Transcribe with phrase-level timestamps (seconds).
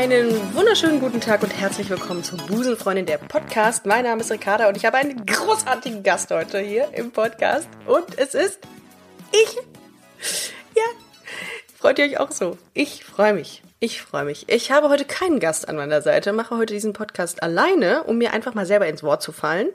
[0.00, 3.84] Einen wunderschönen guten Tag und herzlich willkommen zu Busenfreundin der Podcast.
[3.84, 7.68] Mein Name ist Ricarda und ich habe einen großartigen Gast heute hier im Podcast.
[7.84, 8.60] Und es ist
[9.30, 9.56] ich.
[10.74, 10.82] Ja,
[11.78, 12.56] freut ihr euch auch so?
[12.72, 13.62] Ich freue mich.
[13.78, 14.48] Ich freue mich.
[14.48, 18.32] Ich habe heute keinen Gast an meiner Seite, mache heute diesen Podcast alleine, um mir
[18.32, 19.68] einfach mal selber ins Wort zu fallen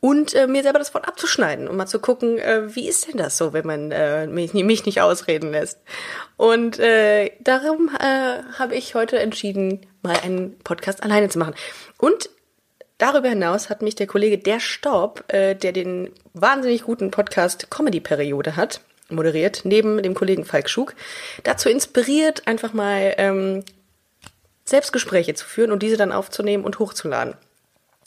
[0.00, 3.18] und äh, mir selber das Wort abzuschneiden und mal zu gucken, äh, wie ist denn
[3.18, 5.78] das so, wenn man äh, mich, mich nicht ausreden lässt.
[6.36, 11.54] Und äh, darum äh, habe ich heute entschieden, mal einen Podcast alleine zu machen.
[11.98, 12.30] Und
[12.96, 18.00] darüber hinaus hat mich der Kollege Der Staub, äh, der den wahnsinnig guten Podcast Comedy
[18.00, 20.94] Periode hat, moderiert, neben dem Kollegen Falk Schug,
[21.44, 23.64] dazu inspiriert, einfach mal ähm,
[24.64, 27.34] Selbstgespräche zu führen und diese dann aufzunehmen und hochzuladen.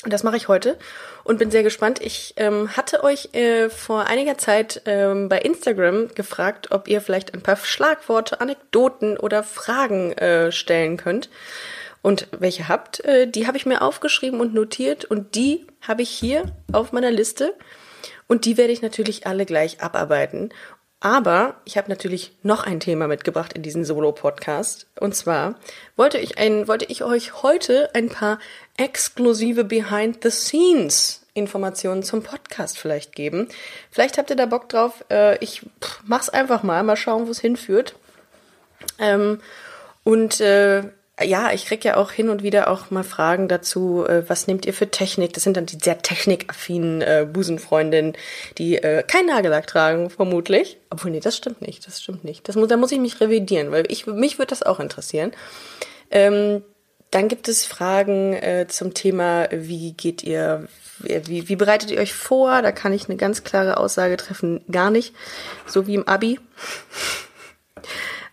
[0.04, 0.78] Und das mache ich heute
[1.24, 2.02] und bin sehr gespannt.
[2.02, 7.34] Ich ähm, hatte euch äh, vor einiger Zeit ähm, bei Instagram gefragt, ob ihr vielleicht
[7.34, 11.30] ein paar Schlagworte, Anekdoten oder Fragen äh, stellen könnt.
[12.02, 16.10] Und welche habt, äh, die habe ich mir aufgeschrieben und notiert und die habe ich
[16.10, 16.44] hier
[16.74, 17.56] auf meiner Liste.
[18.28, 20.50] Und die werde ich natürlich alle gleich abarbeiten.
[21.04, 24.88] Aber ich habe natürlich noch ein Thema mitgebracht in diesen Solo-Podcast.
[24.98, 25.56] Und zwar
[25.98, 28.40] wollte ich, ein, wollte ich euch heute ein paar
[28.78, 33.50] exklusive Behind-the-Scenes-Informationen zum Podcast vielleicht geben.
[33.92, 35.04] Vielleicht habt ihr da Bock drauf.
[35.12, 35.64] Äh, ich
[36.06, 37.96] mach's einfach mal, mal schauen, wo es hinführt.
[38.98, 39.42] Ähm,
[40.06, 40.84] und äh,
[41.22, 44.66] ja, ich krieg ja auch hin und wieder auch mal Fragen dazu, äh, was nehmt
[44.66, 45.34] ihr für Technik?
[45.34, 48.14] Das sind dann die sehr technikaffinen äh, Busenfreundinnen,
[48.58, 50.78] die äh, kein Nagellack tragen, vermutlich.
[50.90, 52.48] Obwohl, nee, das stimmt nicht, das stimmt nicht.
[52.50, 55.34] Das muss, da muss ich mich revidieren, weil ich, mich würde das auch interessieren.
[56.10, 56.64] Ähm,
[57.12, 62.14] dann gibt es Fragen äh, zum Thema, wie geht ihr, wie, wie bereitet ihr euch
[62.14, 62.64] vor?
[62.64, 65.14] Da kann ich eine ganz klare Aussage treffen, gar nicht.
[65.68, 66.40] So wie im Abi.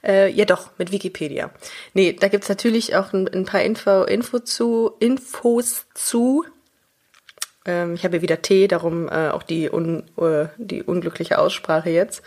[0.02, 1.50] Äh, ja doch, mit Wikipedia.
[1.92, 6.44] Nee, da gibt's natürlich auch ein, ein paar Info, Info zu, Infos zu.
[7.66, 11.90] Ähm, ich habe hier wieder T, darum äh, auch die, un, äh, die unglückliche Aussprache
[11.90, 12.22] jetzt.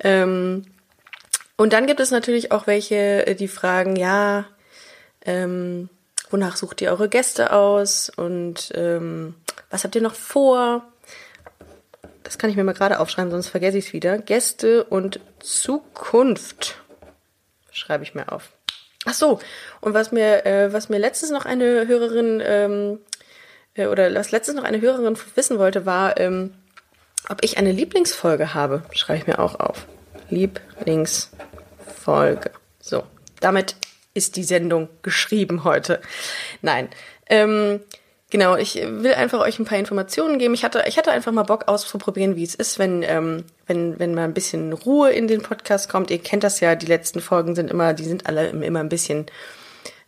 [0.00, 0.64] Ähm,
[1.56, 4.46] und dann gibt es natürlich auch welche, äh, die fragen, ja,
[5.24, 5.88] ähm,
[6.30, 9.34] wonach sucht ihr eure Gäste aus und ähm,
[9.70, 10.86] was habt ihr noch vor?
[12.24, 14.18] Das kann ich mir mal gerade aufschreiben, sonst vergesse ich es wieder.
[14.18, 16.82] Gäste und Zukunft
[17.76, 18.50] schreibe ich mir auf.
[19.04, 19.38] Ach so,
[19.80, 22.98] und was mir, äh, was mir letztens noch eine Hörerin ähm,
[23.74, 26.54] äh, oder was letztens noch eine Hörerin wissen wollte, war, ähm,
[27.28, 28.82] ob ich eine Lieblingsfolge habe.
[28.92, 29.86] Schreibe ich mir auch auf.
[30.28, 32.50] Lieblingsfolge.
[32.80, 33.04] So,
[33.40, 33.76] damit
[34.14, 36.00] ist die Sendung geschrieben heute.
[36.62, 36.88] Nein.
[37.28, 37.80] Ähm,
[38.36, 40.52] Genau, ich will einfach euch ein paar Informationen geben.
[40.52, 44.14] Ich hatte, ich hatte einfach mal Bock auszuprobieren, wie es ist, wenn, ähm, wenn, wenn
[44.14, 46.10] mal ein bisschen Ruhe in den Podcast kommt.
[46.10, 49.24] Ihr kennt das ja, die letzten Folgen sind immer, die sind alle immer ein bisschen,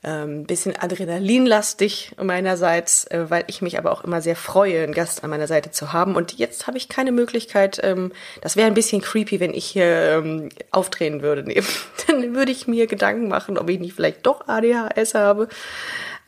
[0.04, 5.24] ähm, bisschen adrenalinlastig meinerseits, äh, weil ich mich aber auch immer sehr freue, einen Gast
[5.24, 6.14] an meiner Seite zu haben.
[6.14, 8.12] Und jetzt habe ich keine Möglichkeit, ähm,
[8.42, 11.44] das wäre ein bisschen creepy, wenn ich hier ähm, auftreten würde.
[11.44, 11.62] Nee,
[12.06, 15.48] dann würde ich mir Gedanken machen, ob ich nicht vielleicht doch ADHS habe.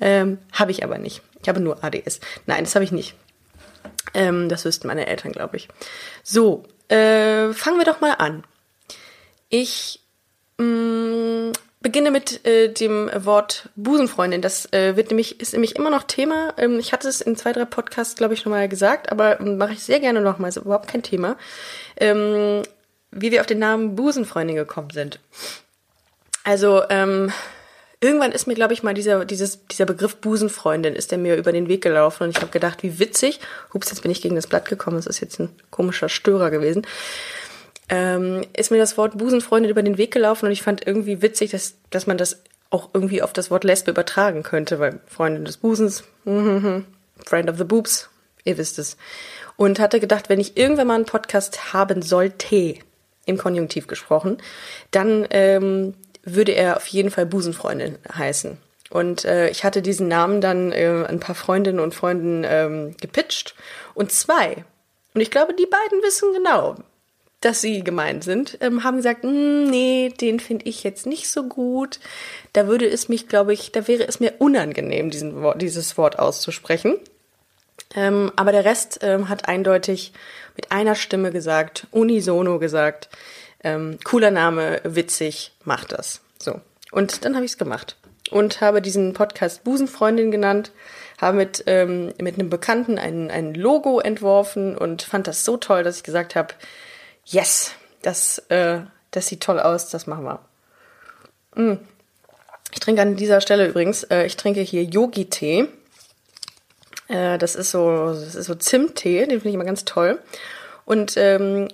[0.00, 1.22] Ähm, habe ich aber nicht.
[1.43, 2.21] Ich habe nur ADS.
[2.47, 3.15] Nein, das habe ich nicht.
[4.15, 5.69] Ähm, das wüssten meine Eltern, glaube ich.
[6.22, 8.44] So, äh, fangen wir doch mal an.
[9.49, 10.00] Ich
[10.59, 14.43] mh, mm, beginne mit äh, dem Wort Busenfreundin.
[14.43, 16.55] Das äh, wird nämlich, ist nämlich immer noch Thema.
[16.59, 19.56] Ähm, ich hatte es in zwei, drei Podcasts, glaube ich, schon mal gesagt, aber ähm,
[19.56, 20.50] mache ich sehr gerne nochmal.
[20.50, 21.37] Ist überhaupt kein Thema.
[21.97, 22.62] Ähm,
[23.10, 25.21] wie wir auf den Namen Busenfreundin gekommen sind.
[26.44, 27.33] Also, ähm,
[28.00, 31.53] irgendwann ist mir, glaube ich, mal dieser, dieses, dieser Begriff Busenfreundin ist der mir über
[31.53, 33.41] den Weg gelaufen und ich habe gedacht, wie witzig.
[33.72, 36.86] Hups, jetzt bin ich gegen das Blatt gekommen, das ist jetzt ein komischer Störer gewesen.
[37.89, 41.51] Ähm, ist mir das Wort Busenfreundin über den Weg gelaufen und ich fand irgendwie witzig,
[41.51, 45.57] dass, dass man das auch irgendwie auf das Wort Lesbe übertragen könnte, weil Freundin des
[45.57, 48.09] Busens, Friend of the Boobs,
[48.45, 48.97] ihr wisst es.
[49.57, 52.77] Und hatte gedacht, wenn ich irgendwann mal einen Podcast haben sollte,
[53.27, 54.39] im Konjunktiv gesprochen,
[54.92, 58.59] dann ähm, würde er auf jeden Fall Busenfreundin heißen.
[58.91, 63.55] Und äh, ich hatte diesen Namen dann äh, ein paar Freundinnen und Freunden ähm, gepitcht.
[63.95, 64.65] Und zwei,
[65.15, 66.77] und ich glaube, die beiden wissen genau,
[67.41, 71.45] dass sie gemeint sind, ähm, haben gesagt, hm, nee, den finde ich jetzt nicht so
[71.45, 72.01] gut.
[72.53, 76.97] Da würde es mich, glaube ich, da wäre es mir unangenehm, diesen, dieses Wort auszusprechen.
[77.95, 80.13] Ähm, aber der Rest ähm, hat eindeutig
[80.57, 83.09] mit einer Stimme gesagt, unisono gesagt,
[83.62, 86.21] ähm, cooler Name, witzig, mach das.
[86.39, 86.60] So.
[86.91, 87.97] Und dann habe ich es gemacht
[88.30, 90.72] und habe diesen Podcast Busenfreundin genannt,
[91.21, 95.84] habe mit, ähm, mit einem Bekannten ein, ein Logo entworfen und fand das so toll,
[95.84, 96.54] dass ich gesagt habe,
[97.24, 97.72] yes,
[98.03, 98.80] das, äh,
[99.10, 100.41] das sieht toll aus, das machen wir.
[101.54, 101.78] Mm.
[102.72, 105.66] Ich trinke an dieser Stelle übrigens, äh, ich trinke hier Yogi-Tee.
[107.09, 110.21] Äh, das ist so, das ist so Zimttee, den finde ich immer ganz toll.
[110.84, 111.68] Und ähm,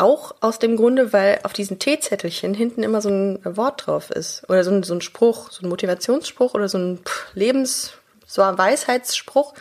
[0.00, 4.42] auch aus dem Grunde, weil auf diesen Teezettelchen hinten immer so ein Wort drauf ist.
[4.48, 7.00] Oder so ein, so ein Spruch, so ein Motivationsspruch oder so ein
[7.34, 7.92] Lebens-,
[8.26, 9.54] so ein Weisheitsspruch.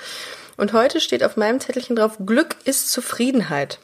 [0.58, 3.80] Und heute steht auf meinem Zettelchen drauf, Glück ist Zufriedenheit.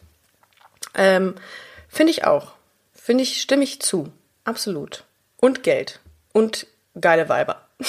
[0.94, 1.36] Ähm,
[1.88, 2.54] Finde ich auch.
[2.94, 4.12] Finde ich, stimme ich zu.
[4.44, 5.04] Absolut.
[5.38, 6.00] Und Geld.
[6.34, 6.68] Und
[7.00, 7.68] geile Weiber.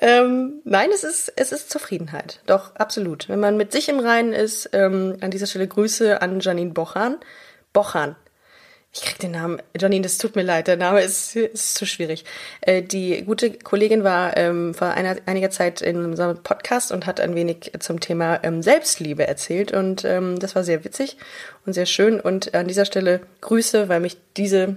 [0.00, 2.40] ähm, nein, es ist, es ist Zufriedenheit.
[2.46, 3.28] Doch, absolut.
[3.28, 7.18] Wenn man mit sich im Reinen ist, ähm, an dieser Stelle Grüße an Janine Bochan.
[7.72, 8.16] Bochan.
[8.96, 12.24] Ich krieg den Namen, Janine, das tut mir leid, der Name ist, ist zu schwierig.
[12.60, 17.18] Äh, die gute Kollegin war ähm, vor einer, einiger Zeit in unserem Podcast und hat
[17.18, 21.16] ein wenig zum Thema ähm, Selbstliebe erzählt und ähm, das war sehr witzig
[21.66, 24.76] und sehr schön und an dieser Stelle Grüße, weil mich diese,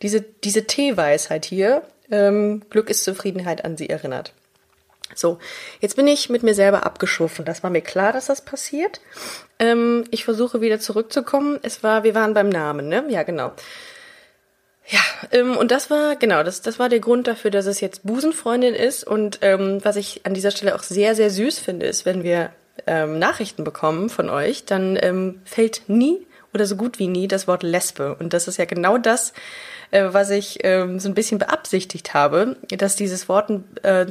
[0.00, 4.32] diese, diese Teeweisheit hier, ähm, Glück ist Zufriedenheit an sie erinnert.
[5.14, 5.38] So,
[5.80, 7.44] jetzt bin ich mit mir selber abgeschuffen.
[7.44, 9.00] Das war mir klar, dass das passiert.
[9.58, 11.58] Ähm, ich versuche wieder zurückzukommen.
[11.62, 13.04] Es war, wir waren beim Namen, ne?
[13.08, 13.52] Ja, genau.
[14.86, 18.04] Ja, ähm, und das war, genau, das, das war der Grund dafür, dass es jetzt
[18.04, 19.04] Busenfreundin ist.
[19.04, 22.50] Und ähm, was ich an dieser Stelle auch sehr, sehr süß finde, ist, wenn wir
[22.86, 27.46] ähm, Nachrichten bekommen von euch, dann ähm, fällt nie oder so gut wie nie das
[27.46, 28.16] Wort Lesbe.
[28.18, 29.32] Und das ist ja genau das,
[29.90, 33.50] äh, was ich ähm, so ein bisschen beabsichtigt habe, dass dieses Wort
[33.82, 34.06] äh,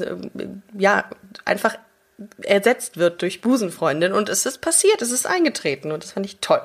[0.77, 1.05] ja
[1.45, 1.77] einfach
[2.43, 4.13] ersetzt wird durch Busenfreundin.
[4.13, 6.61] Und es ist passiert, es ist eingetreten und das fand ich toll.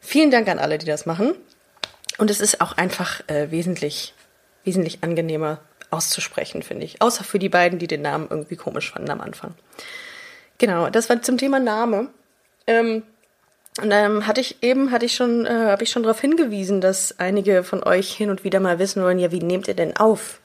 [0.00, 1.34] Vielen Dank an alle, die das machen.
[2.18, 4.14] Und es ist auch einfach äh, wesentlich,
[4.64, 5.60] wesentlich angenehmer
[5.90, 7.00] auszusprechen, finde ich.
[7.00, 9.54] Außer für die beiden, die den Namen irgendwie komisch fanden am Anfang.
[10.58, 12.08] Genau, das war zum Thema Name.
[12.66, 13.04] Ähm,
[13.80, 17.18] und ähm, hatte ich eben, hatte ich schon, äh, habe ich schon darauf hingewiesen, dass
[17.18, 20.40] einige von euch hin und wieder mal wissen wollen, ja, wie nehmt ihr denn auf?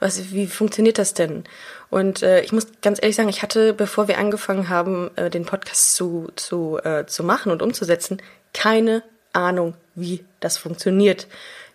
[0.00, 1.44] Was, wie funktioniert das denn?
[1.88, 5.46] Und äh, ich muss ganz ehrlich sagen, ich hatte, bevor wir angefangen haben, äh, den
[5.46, 8.20] Podcast zu, zu, äh, zu machen und umzusetzen,
[8.52, 9.02] keine
[9.32, 11.26] Ahnung, wie das funktioniert.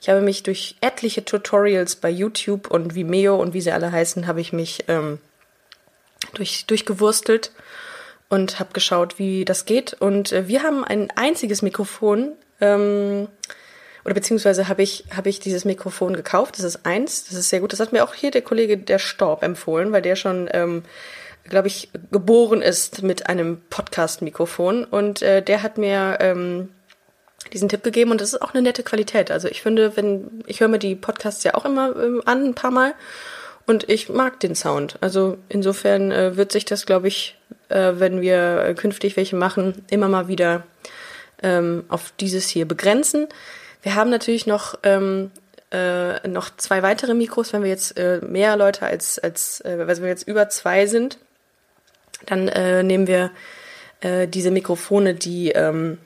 [0.01, 4.27] Ich habe mich durch etliche Tutorials bei YouTube und Vimeo und wie sie alle heißen,
[4.27, 5.19] habe ich mich ähm,
[6.33, 7.51] durch, durchgewurstelt
[8.29, 9.93] und habe geschaut, wie das geht.
[9.93, 13.27] Und äh, wir haben ein einziges Mikrofon, ähm,
[14.05, 16.57] oder beziehungsweise habe ich, hab ich dieses Mikrofon gekauft.
[16.57, 17.73] Das ist eins, das ist sehr gut.
[17.73, 20.83] Das hat mir auch hier der Kollege der Storb empfohlen, weil der schon, ähm,
[21.43, 24.85] glaube ich, geboren ist mit einem Podcast-Mikrofon.
[24.85, 26.69] Und äh, der hat mir ähm,
[27.51, 29.31] diesen Tipp gegeben und das ist auch eine nette Qualität.
[29.31, 32.55] Also ich finde, wenn, ich höre mir die Podcasts ja auch immer ähm, an, ein
[32.55, 32.93] paar Mal.
[33.69, 34.97] Und ich mag den Sound.
[34.99, 37.37] Also insofern äh, wird sich das, glaube ich,
[37.67, 40.63] äh, wenn wir künftig welche machen, immer mal wieder
[41.43, 43.27] ähm, auf dieses hier begrenzen.
[43.83, 45.29] Wir haben natürlich noch ähm,
[45.71, 49.87] äh, noch zwei weitere Mikros, wenn wir jetzt äh, mehr Leute als als äh, also
[49.87, 51.19] wenn wir jetzt über zwei sind,
[52.25, 53.29] dann äh, nehmen wir
[54.01, 55.99] äh, diese Mikrofone, die ähm,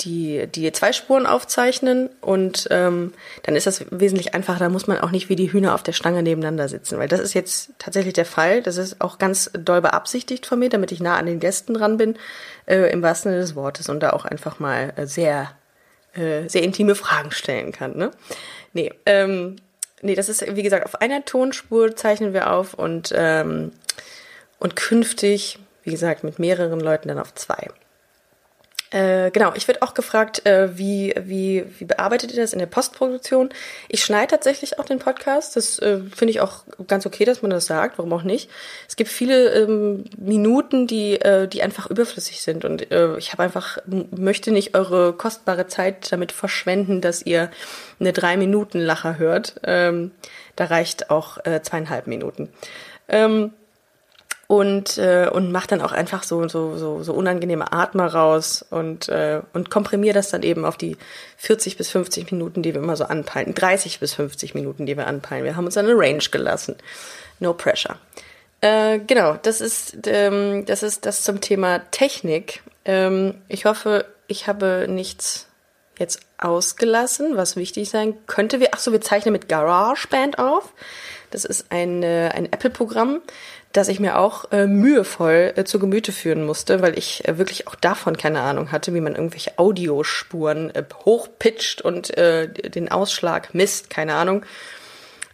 [0.00, 3.12] die, die zwei Spuren aufzeichnen und ähm,
[3.42, 4.60] dann ist das wesentlich einfacher.
[4.60, 7.20] Da muss man auch nicht wie die Hühner auf der Stange nebeneinander sitzen, weil das
[7.20, 8.62] ist jetzt tatsächlich der Fall.
[8.62, 11.96] Das ist auch ganz doll beabsichtigt von mir, damit ich nah an den Gästen dran
[11.96, 12.16] bin,
[12.66, 15.50] äh, im wahrsten Sinne des Wortes und da auch einfach mal äh, sehr,
[16.14, 17.96] äh, sehr intime Fragen stellen kann.
[17.96, 18.12] Ne?
[18.72, 19.56] Nee, ähm,
[20.00, 23.72] nee, das ist, wie gesagt, auf einer Tonspur zeichnen wir auf und, ähm,
[24.60, 27.68] und künftig, wie gesagt, mit mehreren Leuten dann auf zwei.
[28.90, 32.66] Äh, genau, ich werde auch gefragt, äh, wie, wie, wie bearbeitet ihr das in der
[32.66, 33.50] Postproduktion?
[33.88, 35.56] Ich schneide tatsächlich auch den Podcast.
[35.56, 37.98] Das äh, finde ich auch ganz okay, dass man das sagt.
[37.98, 38.48] Warum auch nicht?
[38.88, 42.64] Es gibt viele ähm, Minuten, die, äh, die einfach überflüssig sind.
[42.64, 47.50] Und äh, ich habe einfach, möchte nicht eure kostbare Zeit damit verschwenden, dass ihr
[48.00, 49.60] eine Drei-Minuten-Lacher hört.
[49.64, 50.12] Ähm,
[50.56, 52.48] da reicht auch zweieinhalb Minuten.
[53.08, 53.52] Ähm,
[54.48, 59.08] und äh, und mach dann auch einfach so so so, so unangenehme Atmer raus und
[59.10, 60.96] äh, und komprimiere das dann eben auf die
[61.36, 65.06] 40 bis 50 Minuten, die wir immer so anpeilen, 30 bis 50 Minuten, die wir
[65.06, 65.44] anpeilen.
[65.44, 66.76] Wir haben uns eine Range gelassen.
[67.40, 67.96] No pressure.
[68.62, 72.62] Äh, genau, das ist ähm, das ist das zum Thema Technik.
[72.86, 75.46] Ähm, ich hoffe, ich habe nichts
[75.98, 78.60] jetzt ausgelassen, was wichtig sein könnte.
[78.60, 80.72] Wir, ach so, wir zeichnen mit GarageBand auf.
[81.30, 83.20] Das ist ein, äh, ein Apple-Programm,
[83.72, 87.66] das ich mir auch äh, mühevoll äh, zu Gemüte führen musste, weil ich äh, wirklich
[87.66, 93.54] auch davon keine Ahnung hatte, wie man irgendwelche Audiospuren äh, hochpitcht und äh, den Ausschlag
[93.54, 94.44] misst, keine Ahnung.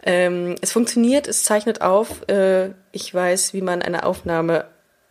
[0.02, 2.28] Ähm, es funktioniert, es zeichnet auf.
[2.28, 4.66] Äh, ich weiß, wie man eine Aufnahme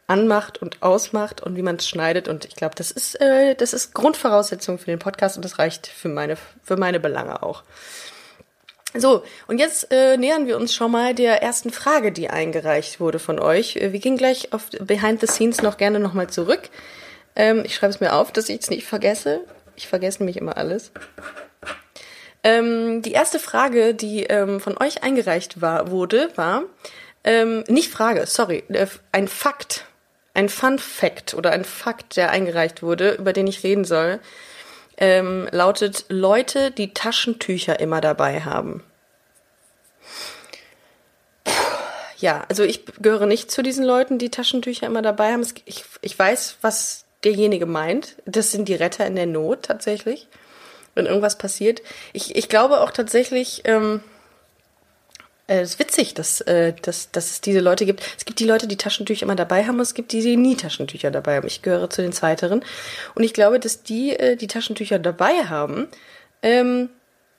[0.08, 2.28] anmacht und ausmacht und wie man es schneidet.
[2.28, 5.88] Und ich glaube, das ist, äh, das ist Grundvoraussetzung für den Podcast und das reicht
[5.88, 7.64] für meine, für meine Belange auch.
[8.96, 13.18] So, und jetzt äh, nähern wir uns schon mal der ersten Frage, die eingereicht wurde
[13.18, 13.76] von euch.
[13.76, 16.70] Äh, wir gehen gleich auf Behind the Scenes noch gerne nochmal zurück.
[17.36, 19.42] Ähm, ich schreibe es mir auf, dass ich es nicht vergesse.
[19.76, 20.92] Ich vergesse nämlich immer alles.
[22.44, 26.64] Ähm, die erste Frage, die ähm, von euch eingereicht war, wurde, war,
[27.24, 29.86] ähm, nicht Frage, sorry, äh, ein Fakt,
[30.36, 34.20] ein Fun Fact oder ein Fakt, der eingereicht wurde, über den ich reden soll
[34.98, 38.84] ähm, lautet Leute, die Taschentücher immer dabei haben.
[42.18, 45.46] Ja, also ich gehöre nicht zu diesen Leuten, die Taschentücher immer dabei haben.
[45.66, 48.16] Ich, ich weiß, was derjenige meint.
[48.26, 50.28] Das sind die Retter in der Not tatsächlich,
[50.96, 51.82] wenn irgendwas passiert.
[52.14, 54.02] Ich, ich glaube auch tatsächlich, ähm,
[55.48, 58.02] äh, es ist witzig, dass, äh, dass, dass es diese Leute gibt.
[58.18, 60.56] Es gibt die Leute, die Taschentücher immer dabei haben und es gibt die, die nie
[60.56, 61.48] Taschentücher dabei haben.
[61.48, 62.64] Ich gehöre zu den Zweiteren.
[63.16, 65.88] Und ich glaube, dass die, äh, die Taschentücher dabei haben,
[66.42, 66.90] ähm,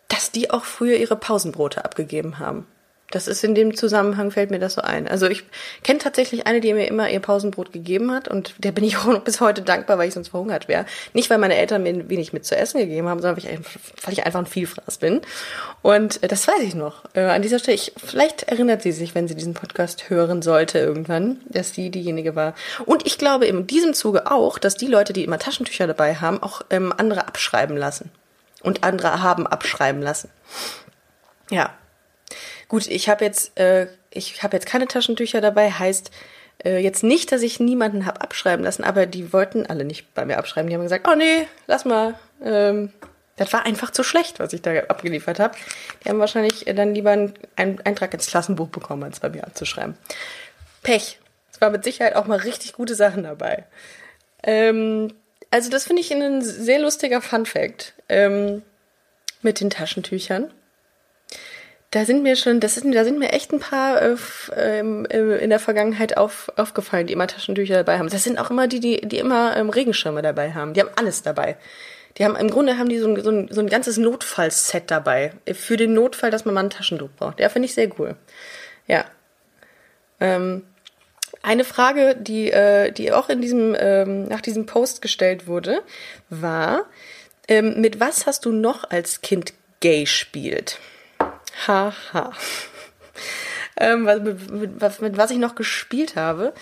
[0.08, 2.66] dass die auch früher ihre Pausenbrote abgegeben haben.
[3.14, 5.06] Das ist in dem Zusammenhang fällt mir das so ein.
[5.06, 5.44] Also ich
[5.84, 9.06] kenne tatsächlich eine, die mir immer ihr Pausenbrot gegeben hat und der bin ich auch
[9.06, 10.84] noch bis heute dankbar, weil ich sonst verhungert wäre.
[11.12, 14.40] Nicht, weil meine Eltern mir wenig mit zu essen gegeben haben, sondern weil ich, einfach
[14.40, 15.20] ein Vielfraß bin.
[15.80, 17.04] Und äh, das weiß ich noch.
[17.14, 20.80] Äh, an dieser Stelle, ich, vielleicht erinnert sie sich, wenn sie diesen Podcast hören sollte
[20.80, 22.54] irgendwann, dass sie diejenige war.
[22.84, 26.42] Und ich glaube in diesem Zuge auch, dass die Leute, die immer Taschentücher dabei haben,
[26.42, 28.10] auch ähm, andere abschreiben lassen.
[28.60, 30.30] Und andere haben abschreiben lassen.
[31.50, 31.74] Ja,
[32.68, 36.10] Gut, ich habe jetzt, äh, ich habe jetzt keine Taschentücher dabei, heißt
[36.64, 40.24] äh, jetzt nicht, dass ich niemanden habe abschreiben lassen, aber die wollten alle nicht bei
[40.24, 40.68] mir abschreiben.
[40.68, 42.14] Die haben gesagt, oh nee, lass mal.
[42.42, 42.92] Ähm,
[43.36, 45.56] das war einfach zu schlecht, was ich da abgeliefert habe.
[46.04, 49.96] Die haben wahrscheinlich dann lieber einen Eintrag ins Klassenbuch bekommen, als bei mir abzuschreiben.
[50.82, 51.18] Pech.
[51.52, 53.64] Es war mit Sicherheit auch mal richtig gute Sachen dabei.
[54.42, 55.12] Ähm,
[55.50, 58.62] also das finde ich ein sehr lustiger Fun Fact ähm,
[59.42, 60.52] mit den Taschentüchern.
[61.94, 64.16] Da sind mir schon, das sind, da sind mir echt ein paar äh,
[64.56, 68.08] ähm, äh, in der Vergangenheit auf, aufgefallen, die immer Taschentücher dabei haben.
[68.08, 70.74] Das sind auch immer die, die, die immer ähm, Regenschirme dabei haben.
[70.74, 71.56] Die haben alles dabei.
[72.18, 75.34] Die haben im Grunde haben die so ein, so ein, so ein ganzes Notfallset dabei.
[75.52, 77.38] Für den Notfall, dass man mal ein Taschentuch braucht.
[77.38, 78.16] Ja, finde ich sehr cool.
[78.88, 79.04] Ja.
[80.18, 80.64] Ähm,
[81.42, 85.80] eine Frage, die, äh, die auch in diesem, ähm, nach diesem Post gestellt wurde,
[86.28, 86.86] war,
[87.46, 90.80] ähm, mit was hast du noch als Kind gay spielt?
[91.66, 92.32] Haha.
[93.76, 96.52] ähm, was, mit, mit, mit, was ich noch gespielt habe.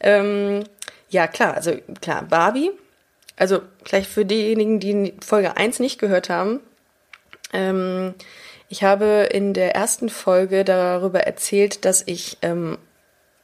[0.00, 0.64] Ähm,
[1.08, 2.70] ja, klar, also klar, Barbie.
[3.36, 6.60] Also gleich für diejenigen, die Folge 1 nicht gehört haben.
[7.52, 8.14] Ähm,
[8.68, 12.78] ich habe in der ersten Folge darüber erzählt, dass ich ähm,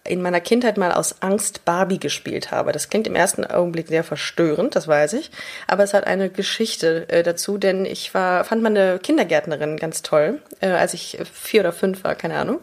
[0.05, 2.73] in meiner Kindheit mal aus Angst Barbie gespielt habe.
[2.73, 5.31] Das klingt im ersten Augenblick sehr verstörend, das weiß ich.
[5.69, 10.41] Aber es hat eine Geschichte äh, dazu, denn ich war, fand meine Kindergärtnerin ganz toll,
[10.61, 12.61] äh, als ich vier oder fünf war, keine Ahnung.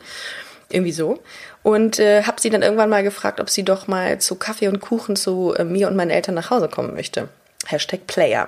[0.69, 1.19] Irgendwie so.
[1.63, 4.81] Und äh, habe sie dann irgendwann mal gefragt, ob sie doch mal zu Kaffee und
[4.81, 7.29] Kuchen zu äh, mir und meinen Eltern nach Hause kommen möchte.
[7.65, 8.48] Hashtag Player.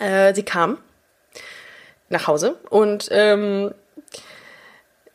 [0.00, 0.78] Äh, sie kam
[2.08, 3.72] nach Hause und ähm,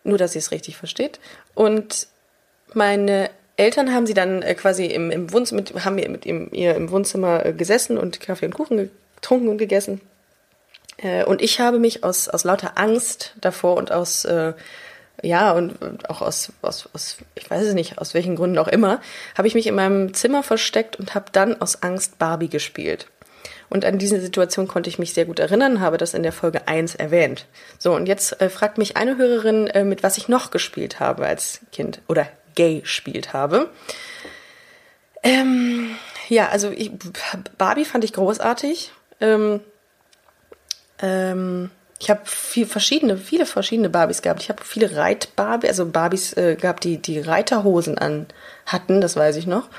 [0.03, 1.19] nur, dass sie es richtig versteht.
[1.53, 2.07] Und
[2.73, 6.91] meine Eltern haben sie dann äh, quasi im, im Wohnzimmer, haben mit ihm, ihr im
[6.91, 9.99] Wohnzimmer äh, gesessen und Kaffee und Kuchen getrunken und gegessen.
[10.97, 14.27] Äh, und ich habe mich aus, aus lauter Angst davor und aus,
[15.21, 15.75] ja, und
[16.09, 19.01] auch aus, aus, aus, ich weiß es nicht, aus welchen Gründen auch immer,
[19.37, 23.07] habe ich mich in meinem Zimmer versteckt und habe dann aus Angst Barbie gespielt.
[23.69, 26.67] Und an diese Situation konnte ich mich sehr gut erinnern, habe das in der Folge
[26.67, 27.45] 1 erwähnt.
[27.77, 31.25] So, und jetzt äh, fragt mich eine Hörerin, äh, mit was ich noch gespielt habe
[31.25, 32.27] als Kind oder
[32.59, 33.69] gay gespielt habe.
[35.23, 35.95] Ähm,
[36.27, 36.91] ja, also ich,
[37.57, 38.91] Barbie fand ich großartig.
[39.21, 39.61] Ähm,
[41.01, 44.41] ähm, ich habe viel verschiedene, viele verschiedene Barbies gehabt.
[44.43, 48.27] Ich habe viele Reit-Barbie, also Barbies äh, gehabt, die die Reiterhosen an
[48.65, 49.69] hatten, das weiß ich noch.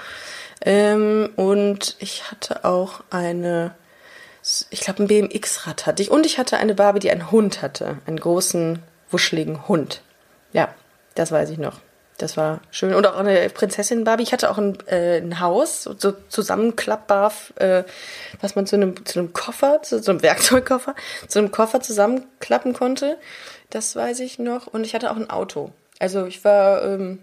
[0.62, 3.74] Ähm, und ich hatte auch eine,
[4.70, 6.10] ich glaube, ein BMX-Rad hatte ich.
[6.10, 10.00] Und ich hatte eine Barbie, die einen Hund hatte, einen großen, wuscheligen Hund.
[10.52, 10.74] Ja,
[11.14, 11.78] das weiß ich noch.
[12.20, 12.92] Das war schön.
[12.92, 14.24] Und auch eine Prinzessin Barbie.
[14.24, 17.84] Ich hatte auch ein, äh, ein Haus, so zusammenklappbar, äh,
[18.42, 20.94] was man zu einem, zu einem Koffer, zu so einem Werkzeugkoffer,
[21.28, 23.16] zu einem Koffer zusammenklappen konnte.
[23.70, 24.66] Das weiß ich noch.
[24.66, 25.72] Und ich hatte auch ein Auto.
[25.98, 27.20] Also ich war, ähm,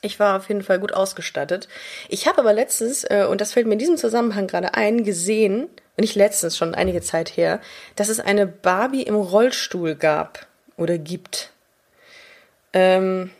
[0.00, 1.68] ich war auf jeden Fall gut ausgestattet.
[2.08, 5.68] Ich habe aber letztens, äh, und das fällt mir in diesem Zusammenhang gerade ein, gesehen,
[5.98, 7.60] nicht letztens, schon einige Zeit her,
[7.96, 10.46] dass es eine Barbie im Rollstuhl gab
[10.78, 11.50] oder gibt.
[12.72, 13.30] Ähm,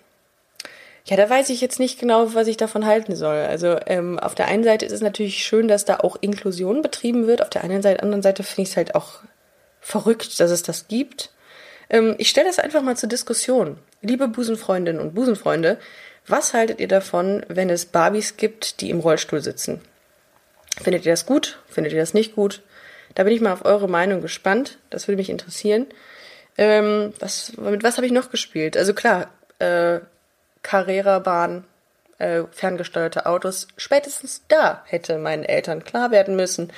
[1.11, 3.39] ja, da weiß ich jetzt nicht genau, was ich davon halten soll.
[3.39, 7.27] Also ähm, auf der einen Seite ist es natürlich schön, dass da auch Inklusion betrieben
[7.27, 7.43] wird.
[7.43, 9.15] Auf der einen Seite, anderen Seite finde ich es halt auch
[9.81, 11.31] verrückt, dass es das gibt.
[11.91, 13.77] Ähm, ich stelle das einfach mal zur Diskussion.
[14.03, 15.79] Liebe Busenfreundinnen und Busenfreunde,
[16.29, 19.81] was haltet ihr davon, wenn es Barbies gibt, die im Rollstuhl sitzen?
[20.81, 21.59] Findet ihr das gut?
[21.69, 22.63] Findet ihr das nicht gut?
[23.17, 24.79] Da bin ich mal auf eure Meinung gespannt.
[24.91, 25.87] Das würde mich interessieren.
[26.57, 28.77] Ähm, was, mit was habe ich noch gespielt?
[28.77, 29.99] Also klar, äh,
[30.63, 31.65] Carrera-Bahn,
[32.19, 33.69] äh, ferngesteuerte Autos.
[33.77, 36.73] Spätestens da hätte meinen Eltern klar werden müssen,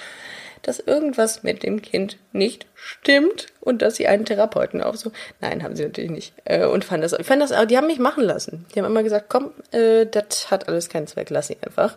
[0.63, 5.17] dass irgendwas mit dem Kind nicht stimmt und dass sie einen Therapeuten aufsuchen.
[5.41, 6.35] Nein, haben sie natürlich nicht.
[6.45, 8.65] Äh, und fand das, ich fand das, die haben mich machen lassen.
[8.75, 11.97] Die haben immer gesagt, komm, äh, das hat alles keinen Zweck, lass sie einfach.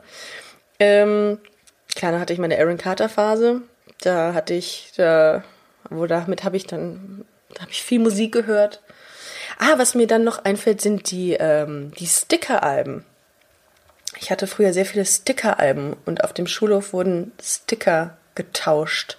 [0.79, 1.39] Ähm,
[2.01, 3.61] dann hatte ich meine Aaron Carter Phase.
[4.01, 5.43] Da hatte ich, da,
[5.89, 8.81] wo damit habe ich dann, da habe ich viel Musik gehört.
[9.57, 13.05] Ah, was mir dann noch einfällt, sind die, ähm, die Sticker-Alben.
[14.19, 19.17] Ich hatte früher sehr viele Sticker-Alben und auf dem Schulhof wurden Sticker getauscht.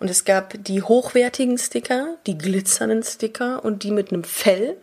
[0.00, 4.76] Und es gab die hochwertigen Sticker, die glitzernden Sticker und die mit einem Fell.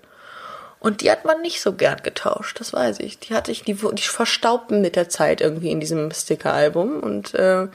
[0.80, 3.20] Und die hat man nicht so gern getauscht, das weiß ich.
[3.20, 7.00] Die hatte ich, die, die verstaubten mit der Zeit irgendwie in diesem Sticker-Album.
[7.02, 7.68] Und, äh,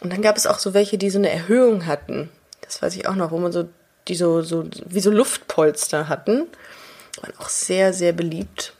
[0.00, 2.30] und dann gab es auch so welche, die so eine Erhöhung hatten.
[2.60, 3.68] Das weiß ich auch noch, wo man so,
[4.08, 6.46] die so, so, wie so Luftpolster hatten.
[7.20, 8.72] Waren auch sehr, sehr beliebt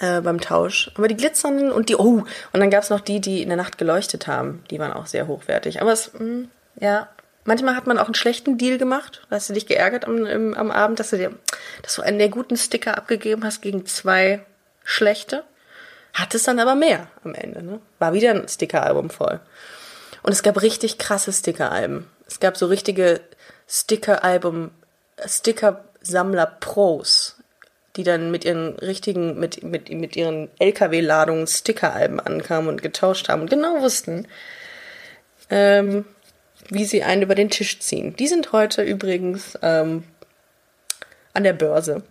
[0.00, 0.90] äh, beim Tausch.
[0.96, 3.56] Aber die glitzernden und die, oh, und dann gab es noch die, die in der
[3.56, 4.64] Nacht geleuchtet haben.
[4.70, 5.80] Die waren auch sehr hochwertig.
[5.80, 6.50] Aber es, mh, hm,
[6.80, 7.08] ja,
[7.44, 9.22] manchmal hat man auch einen schlechten Deal gemacht.
[9.30, 11.32] Hast du dich geärgert am, im, am Abend, dass du dir,
[11.82, 14.44] dass du einen der guten Sticker abgegeben hast gegen zwei
[14.84, 15.44] schlechte?
[16.12, 17.80] Hat es dann aber mehr am Ende, ne?
[17.98, 19.40] War wieder ein Stickeralbum voll.
[20.22, 22.06] Und es gab richtig krasse Stickeralben.
[22.26, 23.20] Es gab so richtige
[23.72, 24.72] Stickeralbum,
[25.24, 27.36] Sticker-Sammler-Pros
[27.96, 33.42] die dann mit ihren richtigen, mit, mit, mit ihren LKW-Ladungen Stickeralben ankamen und getauscht haben
[33.42, 34.26] und genau wussten,
[35.50, 36.04] ähm,
[36.70, 38.16] wie sie einen über den Tisch ziehen.
[38.16, 40.04] Die sind heute übrigens ähm,
[41.34, 42.02] an der Börse.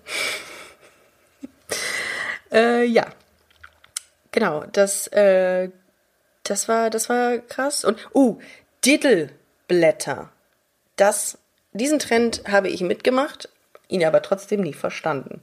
[2.52, 3.08] äh, ja.
[4.32, 5.69] Genau, das, äh,
[6.43, 7.84] das war, das war krass.
[7.84, 8.39] Und, uh,
[8.86, 10.32] Diddleblätter.
[10.95, 11.38] Das,
[11.73, 13.49] diesen Trend habe ich mitgemacht,
[13.88, 15.41] ihn aber trotzdem nie verstanden.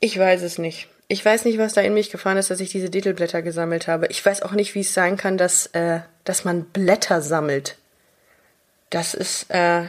[0.00, 0.88] Ich weiß es nicht.
[1.08, 4.08] Ich weiß nicht, was da in mich gefahren ist, dass ich diese Titelblätter gesammelt habe.
[4.08, 7.76] Ich weiß auch nicht, wie es sein kann, dass, äh, dass man Blätter sammelt.
[8.90, 9.84] Das ist äh,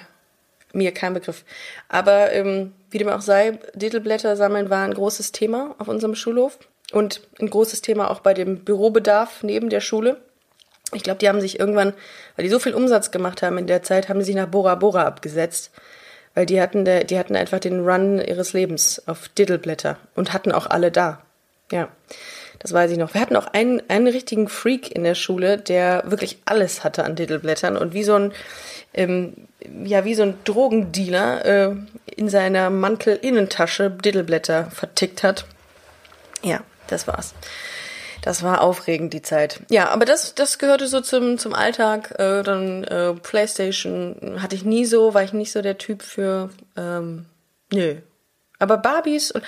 [0.74, 1.44] mir kein Begriff.
[1.90, 6.60] Aber ähm, wie dem auch sei, Titelblätter sammeln war ein großes Thema auf unserem Schulhof
[6.92, 10.22] und ein großes Thema auch bei dem Bürobedarf neben der Schule.
[10.94, 11.94] Ich glaube, die haben sich irgendwann,
[12.36, 14.76] weil die so viel Umsatz gemacht haben in der Zeit, haben sie sich nach Bora
[14.76, 15.72] Bora abgesetzt
[16.38, 20.52] weil die hatten, der, die hatten einfach den Run ihres Lebens auf Diddleblätter und hatten
[20.52, 21.24] auch alle da.
[21.72, 21.88] Ja,
[22.60, 23.16] das weiß ich noch.
[23.16, 27.16] Wir hatten auch einen, einen richtigen Freak in der Schule, der wirklich alles hatte an
[27.16, 28.34] Diddleblättern und wie so ein,
[28.94, 29.34] ähm,
[29.84, 31.76] ja, wie so ein Drogendealer äh,
[32.16, 35.46] in seiner Mantelinnentasche Diddleblätter vertickt hat.
[36.44, 37.34] Ja, das war's.
[38.28, 39.62] Das war aufregend, die Zeit.
[39.70, 42.12] Ja, aber das, das gehörte so zum, zum Alltag.
[42.20, 46.50] Äh, dann äh, Playstation hatte ich nie so, war ich nicht so der Typ für.
[46.76, 47.26] Ähm,
[47.72, 47.96] nö.
[48.60, 49.46] Aber Barbies und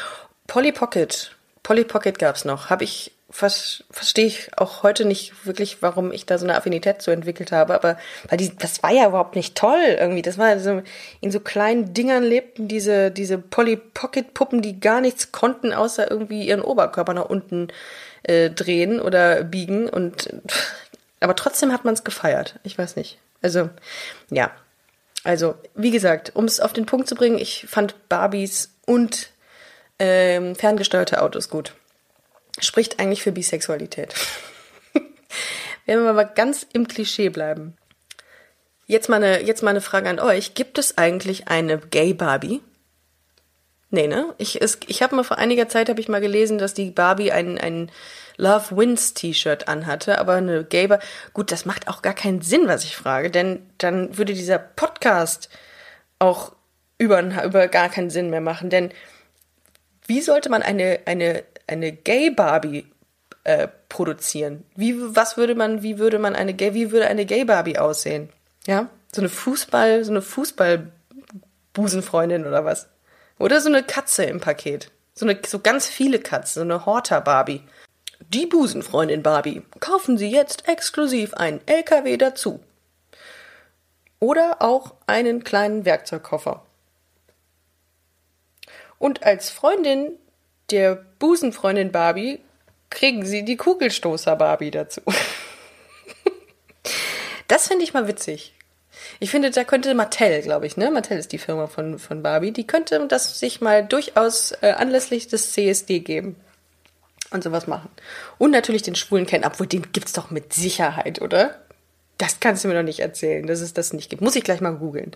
[0.47, 1.35] Polly Pocket.
[1.61, 2.69] Polly Pocket gab's noch.
[2.69, 7.11] Habe ich verstehe ich auch heute nicht wirklich, warum ich da so eine Affinität zu
[7.11, 10.23] entwickelt habe, aber weil die, das war ja überhaupt nicht toll irgendwie.
[10.23, 10.81] Das war so,
[11.21, 16.09] in so kleinen Dingern lebten diese, diese Polly Pocket Puppen, die gar nichts konnten, außer
[16.09, 17.67] irgendwie ihren Oberkörper nach unten
[18.23, 20.34] äh, drehen oder biegen und,
[21.19, 22.60] aber trotzdem hat man es gefeiert.
[22.63, 23.19] Ich weiß nicht.
[23.41, 23.69] Also,
[24.29, 24.51] ja.
[25.23, 29.29] Also, wie gesagt, um es auf den Punkt zu bringen, ich fand Barbies und
[29.99, 31.73] ähm, ferngesteuerte Autos gut
[32.63, 34.13] spricht eigentlich für Bisexualität.
[35.86, 37.75] Wenn wir aber ganz im Klischee bleiben.
[38.86, 40.55] Jetzt mal, eine, jetzt mal eine Frage an euch.
[40.55, 42.62] Gibt es eigentlich eine Gay Barbie?
[43.91, 44.36] Nee, ne?
[44.38, 47.58] Ich, ich habe mal vor einiger Zeit habe ich mal gelesen, dass die Barbie ein,
[47.58, 47.91] ein
[48.38, 51.06] Love Wins T-Shirt anhatte, aber eine Gay Barbie.
[51.34, 55.49] Gut, das macht auch gar keinen Sinn, was ich frage, denn dann würde dieser Podcast
[56.19, 56.54] auch
[56.99, 58.91] über, über gar keinen Sinn mehr machen, denn
[60.10, 62.88] Wie sollte man eine, eine, eine Gay-Barbie
[63.43, 64.65] äh, produzieren?
[64.75, 68.30] Wie, was würde man, wie würde man eine Gay, wie würde eine Gay-Barbie aussehen?
[68.65, 68.89] Ja?
[69.13, 72.89] So eine Fußball, so eine Fußball-Busenfreundin oder was?
[73.39, 74.91] Oder so eine Katze im Paket.
[75.15, 77.63] So eine, so ganz viele Katzen, so eine Horter-Barbie.
[78.19, 79.63] Die Busenfreundin Barbie.
[79.80, 82.60] Kaufen Sie jetzt exklusiv einen LKW dazu.
[84.19, 86.65] Oder auch einen kleinen Werkzeugkoffer.
[88.99, 90.12] Und als Freundin
[90.69, 92.41] der Busenfreundin Barbie
[92.89, 95.02] kriegen Sie die Kugelstoßer Barbie dazu.
[97.47, 98.54] das finde ich mal witzig.
[99.19, 100.91] Ich finde, da könnte Mattel, glaube ich, ne?
[100.91, 105.28] Mattel ist die Firma von, von Barbie, die könnte das sich mal durchaus äh, anlässlich
[105.28, 106.36] des CSD geben
[107.32, 107.89] und sowas machen.
[108.38, 111.60] Und natürlich den schwulen Ken, obwohl den gibt's doch mit Sicherheit, oder?
[112.17, 114.22] Das kannst du mir doch nicht erzählen, dass es das nicht gibt.
[114.22, 115.15] Muss ich gleich mal googeln.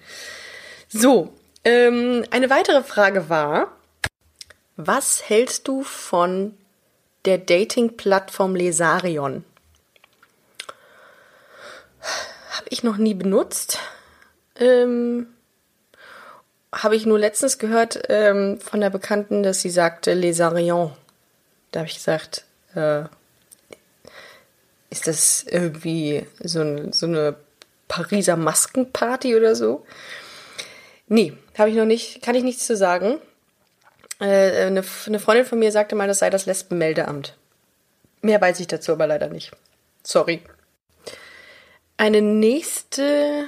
[0.87, 1.33] So,
[1.65, 3.71] ähm, eine weitere Frage war,
[4.75, 6.57] was hältst du von
[7.25, 9.43] der Dating-Plattform Lesarion?
[12.53, 13.79] Habe ich noch nie benutzt.
[14.59, 15.25] Ähm,
[16.71, 20.91] Habe ich nur letztens gehört ähm, von der Bekannten, dass sie sagte Lesarion.
[21.71, 23.05] Da habe ich gesagt, äh,
[24.91, 27.35] ist das irgendwie so, ein, so eine
[27.87, 29.83] Pariser Maskenparty oder so?
[31.07, 33.17] Nee, habe ich noch nicht, kann ich nichts zu sagen.
[34.19, 37.35] Äh, eine, eine Freundin von mir sagte mal, das sei das Lesbenmeldeamt.
[38.21, 39.51] Mehr weiß ich dazu aber leider nicht.
[40.03, 40.43] Sorry.
[41.97, 43.45] Eine nächste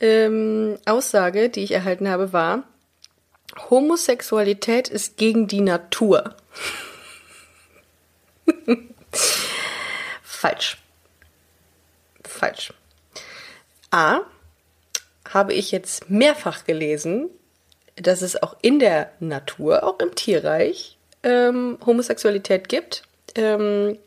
[0.00, 2.64] ähm, Aussage, die ich erhalten habe, war,
[3.70, 6.34] Homosexualität ist gegen die Natur.
[10.22, 10.78] Falsch.
[12.22, 12.72] Falsch.
[13.90, 14.20] A.
[15.30, 17.28] Habe ich jetzt mehrfach gelesen,
[17.96, 23.04] dass es auch in der Natur, auch im Tierreich, ähm, Homosexualität gibt.
[23.34, 23.98] Ähm,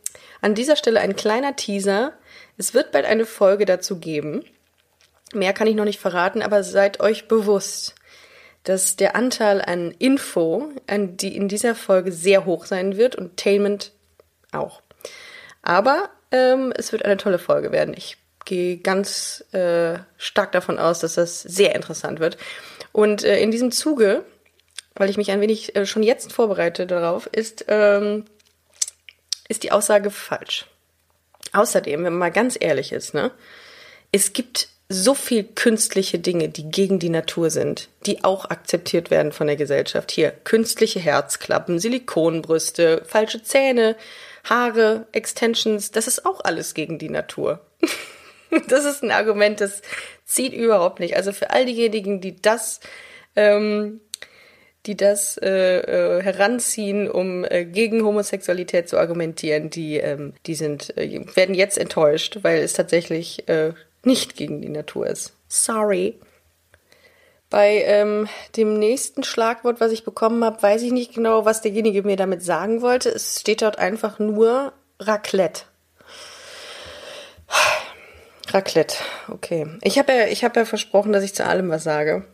[0.42, 2.14] an dieser Stelle ein kleiner Teaser.
[2.58, 4.43] Es wird bald eine Folge dazu geben.
[5.34, 7.96] Mehr kann ich noch nicht verraten, aber seid euch bewusst,
[8.63, 13.38] dass der Anteil an Info, an die in dieser Folge sehr hoch sein wird und
[13.38, 13.91] Tainment
[14.52, 14.82] auch.
[15.62, 17.93] Aber ähm, es wird eine tolle Folge werden.
[17.96, 22.38] Ich gehe ganz äh, stark davon aus, dass das sehr interessant wird.
[22.91, 24.24] Und äh, in diesem Zuge,
[24.96, 28.26] weil ich mich ein wenig äh, schon jetzt vorbereite darauf, ist, ähm,
[29.48, 30.65] ist die Aussage falsch.
[31.54, 33.32] Außerdem, wenn man mal ganz ehrlich ist, ne,
[34.12, 39.34] es gibt so viel künstliche Dinge, die gegen die Natur sind, die auch akzeptiert werden
[39.34, 40.12] von der Gesellschaft.
[40.12, 43.98] Hier künstliche Herzklappen, Silikonbrüste, falsche Zähne,
[44.46, 47.66] Haare, Extensions, das ist auch alles gegen die Natur.
[48.70, 49.82] das ist ein Argument, das
[50.24, 51.18] zieht überhaupt nicht.
[51.18, 52.80] Also für all diejenigen, die das,
[53.36, 54.00] ähm,
[54.88, 60.97] die das äh, äh, heranziehen, um äh, gegen Homosexualität zu argumentieren, die, ähm, die sind,
[60.97, 63.73] äh, werden jetzt enttäuscht, weil es tatsächlich äh,
[64.04, 65.34] nicht gegen die Natur ist.
[65.50, 66.17] Sorry.
[67.50, 72.04] Bei ähm, dem nächsten Schlagwort, was ich bekommen habe, weiß ich nicht genau, was derjenige
[72.04, 73.10] mir damit sagen wollte.
[73.10, 75.63] Es steht dort einfach nur Raclette.
[78.50, 78.95] Raclette,
[79.30, 79.67] okay.
[79.82, 82.26] Ich habe ja, ich habe ja versprochen, dass ich zu allem was sage.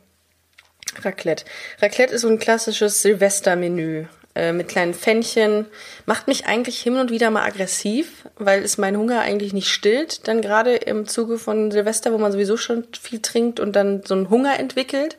[1.02, 1.46] Raclette.
[1.82, 5.68] Raclette ist so ein klassisches Silvestermenü äh, mit kleinen Pfännchen.
[6.06, 10.28] Macht mich eigentlich hin und wieder mal aggressiv, weil es meinen Hunger eigentlich nicht stillt.
[10.28, 14.16] Dann gerade im Zuge von Silvester, wo man sowieso schon viel trinkt und dann so
[14.16, 15.18] einen Hunger entwickelt.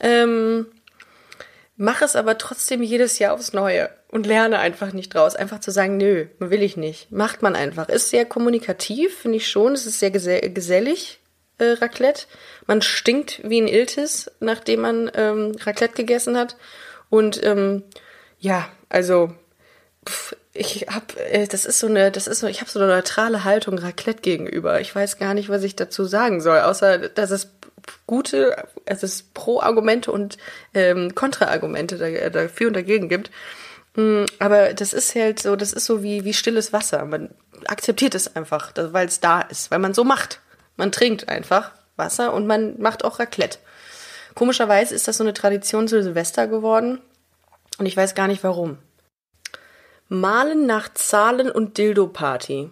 [0.00, 0.66] Ähm,
[1.78, 5.36] Mache es aber trotzdem jedes Jahr aufs Neue und lerne einfach nicht draus.
[5.36, 7.12] Einfach zu sagen, nö, will ich nicht.
[7.12, 7.90] Macht man einfach.
[7.90, 9.74] Ist sehr kommunikativ, finde ich schon.
[9.74, 11.20] Es ist sehr gesellig,
[11.58, 12.26] äh, Raclette.
[12.66, 16.56] Man stinkt wie ein Iltis, nachdem man ähm, Raclette gegessen hat.
[17.08, 17.82] Und ähm,
[18.38, 19.32] ja, also
[20.06, 22.88] pff, ich habe, äh, das ist so eine, das ist so, ich habe so eine
[22.88, 24.80] neutrale Haltung Raclette gegenüber.
[24.80, 27.50] Ich weiß gar nicht, was ich dazu sagen soll, außer dass es
[28.06, 30.38] gute, es ist Pro-Argumente und
[30.74, 33.30] ähm, Kontra-Argumente dafür und dagegen gibt.
[33.94, 37.04] Mm, aber das ist halt so, das ist so wie, wie stilles Wasser.
[37.04, 37.30] Man
[37.66, 40.40] akzeptiert es einfach, weil es da ist, weil man so macht.
[40.76, 43.58] Man trinkt einfach Wasser und man macht auch Raclette.
[44.34, 47.00] Komischerweise ist das so eine Tradition zu Silvester geworden
[47.78, 48.78] und ich weiß gar nicht warum.
[50.08, 52.70] Malen nach Zahlen und Dildo-Party.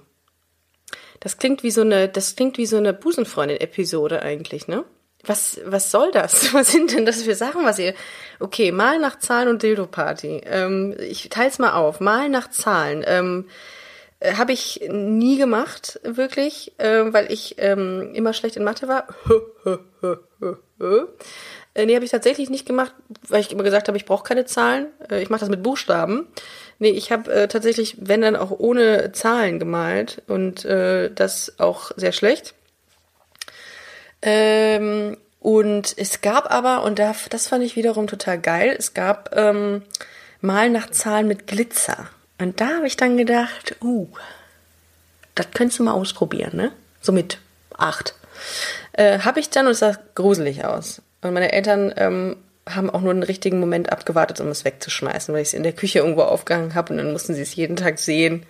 [1.20, 4.84] Das klingt wie so eine, das klingt wie so eine Busenfreundin-Episode eigentlich, ne?
[5.28, 6.52] was, was soll das?
[6.54, 7.94] Was sind denn das für Sachen, was ihr.
[8.40, 10.42] Okay, mal nach Zahlen und Dildo-Party.
[10.44, 12.00] Ähm, ich teil's mal auf.
[12.00, 13.04] Mal nach Zahlen.
[13.06, 13.48] Ähm,
[14.32, 19.08] Habe ich nie gemacht, wirklich, äh, weil ich ähm, immer schlecht in Mathe war.
[21.76, 22.94] Äh, nee, habe ich tatsächlich nicht gemacht,
[23.26, 24.87] weil ich immer gesagt habe, ich brauche keine Zahlen.
[25.10, 26.28] Äh, ich mache das mit Buchstaben.
[26.78, 31.90] Nee, ich habe äh, tatsächlich, wenn dann auch ohne Zahlen gemalt und äh, das auch
[31.96, 32.54] sehr schlecht.
[34.22, 39.37] Ähm, und es gab aber, und da, das fand ich wiederum total geil, es gab
[39.37, 39.82] ähm,
[40.44, 42.10] Mal nach Zahlen mit Glitzer.
[42.38, 44.08] Und da habe ich dann gedacht, uh,
[45.34, 46.72] das könntest du mal ausprobieren, ne?
[47.00, 47.38] So mit
[47.76, 48.14] acht.
[48.92, 51.02] Äh, habe ich dann und es sah gruselig aus.
[51.22, 52.36] Und meine Eltern ähm,
[52.68, 55.72] haben auch nur einen richtigen Moment abgewartet, um es wegzuschmeißen, weil ich es in der
[55.72, 58.46] Küche irgendwo aufgehangen habe und dann mussten sie es jeden Tag sehen.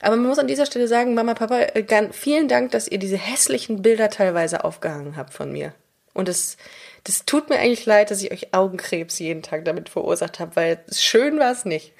[0.00, 3.16] Aber man muss an dieser Stelle sagen, Mama, Papa, äh, vielen Dank, dass ihr diese
[3.16, 5.72] hässlichen Bilder teilweise aufgehangen habt von mir.
[6.12, 6.56] Und es,
[7.04, 10.78] das tut mir eigentlich leid, dass ich euch Augenkrebs jeden Tag damit verursacht habe, weil
[10.92, 11.92] schön war es nicht.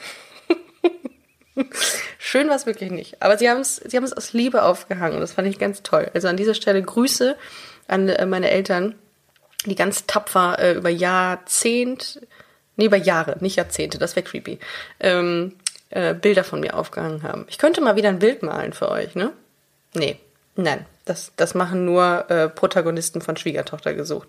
[2.19, 3.23] Schön war es wirklich nicht.
[3.23, 5.83] Aber sie haben es, sie haben es aus Liebe aufgehangen und das fand ich ganz
[5.83, 6.11] toll.
[6.15, 7.37] Also an dieser Stelle Grüße
[7.89, 8.95] an äh, meine Eltern,
[9.65, 12.21] die ganz tapfer äh, über Jahrzehnt,
[12.77, 14.59] nee, über Jahre, nicht Jahrzehnte, das wäre creepy,
[15.01, 15.55] ähm,
[15.91, 17.47] äh, Bilder von mir aufgehangen haben.
[17.49, 19.33] Ich könnte mal wieder ein Bild malen für euch, ne?
[19.95, 20.19] Nee,
[20.57, 24.29] nein, das, das machen nur äh, Protagonisten von Schwiegertochter gesucht.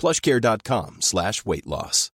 [0.00, 2.10] plushcare.com slash weight loss.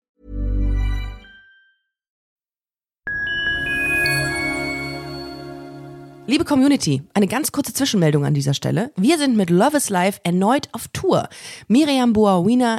[6.29, 8.93] Liebe Community, eine ganz kurze Zwischenmeldung an dieser Stelle.
[8.97, 11.29] Wir sind mit Love is Life erneut auf Tour.
[11.67, 12.79] Miriam Boawina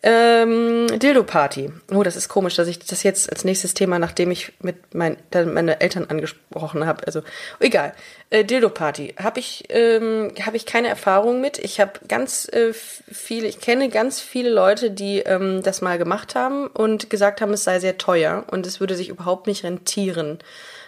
[0.00, 1.72] Ähm, Dildo-Party.
[1.92, 5.16] Oh, das ist komisch, dass ich das jetzt als nächstes Thema, nachdem ich mit mein,
[5.32, 7.04] meine Eltern angesprochen habe.
[7.06, 7.22] Also,
[7.58, 7.94] egal.
[8.30, 9.16] Äh, Dildo-Party.
[9.20, 11.58] Habe ich, ähm, hab ich keine Erfahrung mit.
[11.58, 16.36] Ich habe ganz äh, viele, ich kenne ganz viele Leute, die ähm, das mal gemacht
[16.36, 20.38] haben und gesagt haben, es sei sehr teuer und es würde sich überhaupt nicht rentieren,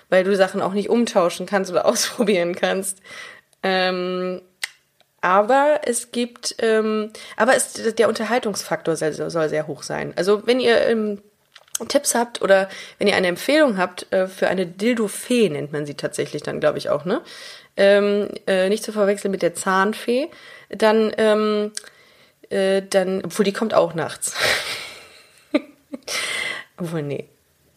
[0.09, 2.99] weil du Sachen auch nicht umtauschen kannst oder ausprobieren kannst.
[3.65, 4.41] Ähm,
[5.21, 10.13] aber es gibt, ähm, aber es, der Unterhaltungsfaktor soll, soll sehr hoch sein.
[10.17, 11.21] Also wenn ihr ähm,
[11.89, 15.95] Tipps habt oder wenn ihr eine Empfehlung habt äh, für eine Dildo-Fee, nennt man sie
[15.95, 17.23] tatsächlich dann, glaube ich auch, ne?
[17.77, 20.29] Ähm, äh, nicht zu verwechseln mit der Zahnfee,
[20.69, 21.73] dann, ähm,
[22.51, 24.35] äh, dann, obwohl die kommt auch nachts.
[26.77, 27.29] obwohl, nee,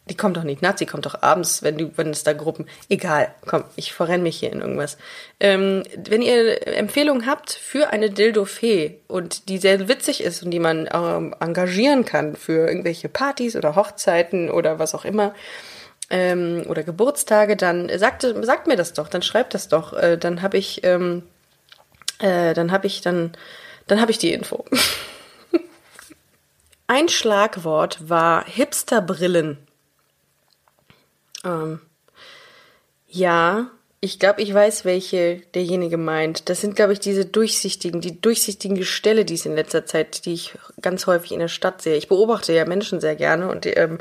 [0.09, 2.65] die kommt doch nicht nachts, die kommt doch abends, wenn du, wenn es da Gruppen.
[2.89, 4.97] Egal, komm, ich verrenne mich hier in irgendwas.
[5.39, 10.59] Ähm, wenn ihr Empfehlungen habt für eine Dildo-Fee und die sehr witzig ist und die
[10.59, 15.33] man ähm, engagieren kann für irgendwelche Partys oder Hochzeiten oder was auch immer,
[16.09, 19.93] ähm, oder Geburtstage, dann sagt, sagt mir das doch, dann schreibt das doch.
[19.93, 21.23] Äh, dann habe ich, ähm,
[22.19, 23.31] äh, dann habe ich, dann,
[23.87, 24.65] dann habe ich die Info.
[26.87, 29.57] Ein Schlagwort war Hipsterbrillen.
[31.43, 31.79] Ähm,
[33.07, 36.49] ja, ich glaube, ich weiß, welche derjenige meint.
[36.49, 40.33] Das sind, glaube ich, diese durchsichtigen, die durchsichtigen Gestelle, die es in letzter Zeit, die
[40.33, 41.95] ich ganz häufig in der Stadt sehe.
[41.95, 43.99] Ich beobachte ja Menschen sehr gerne und ähm,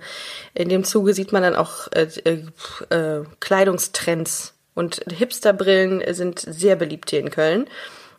[0.54, 4.54] in dem Zuge sieht man dann auch äh, äh, äh, Kleidungstrends.
[4.74, 7.68] Und Hipsterbrillen sind sehr beliebt hier in Köln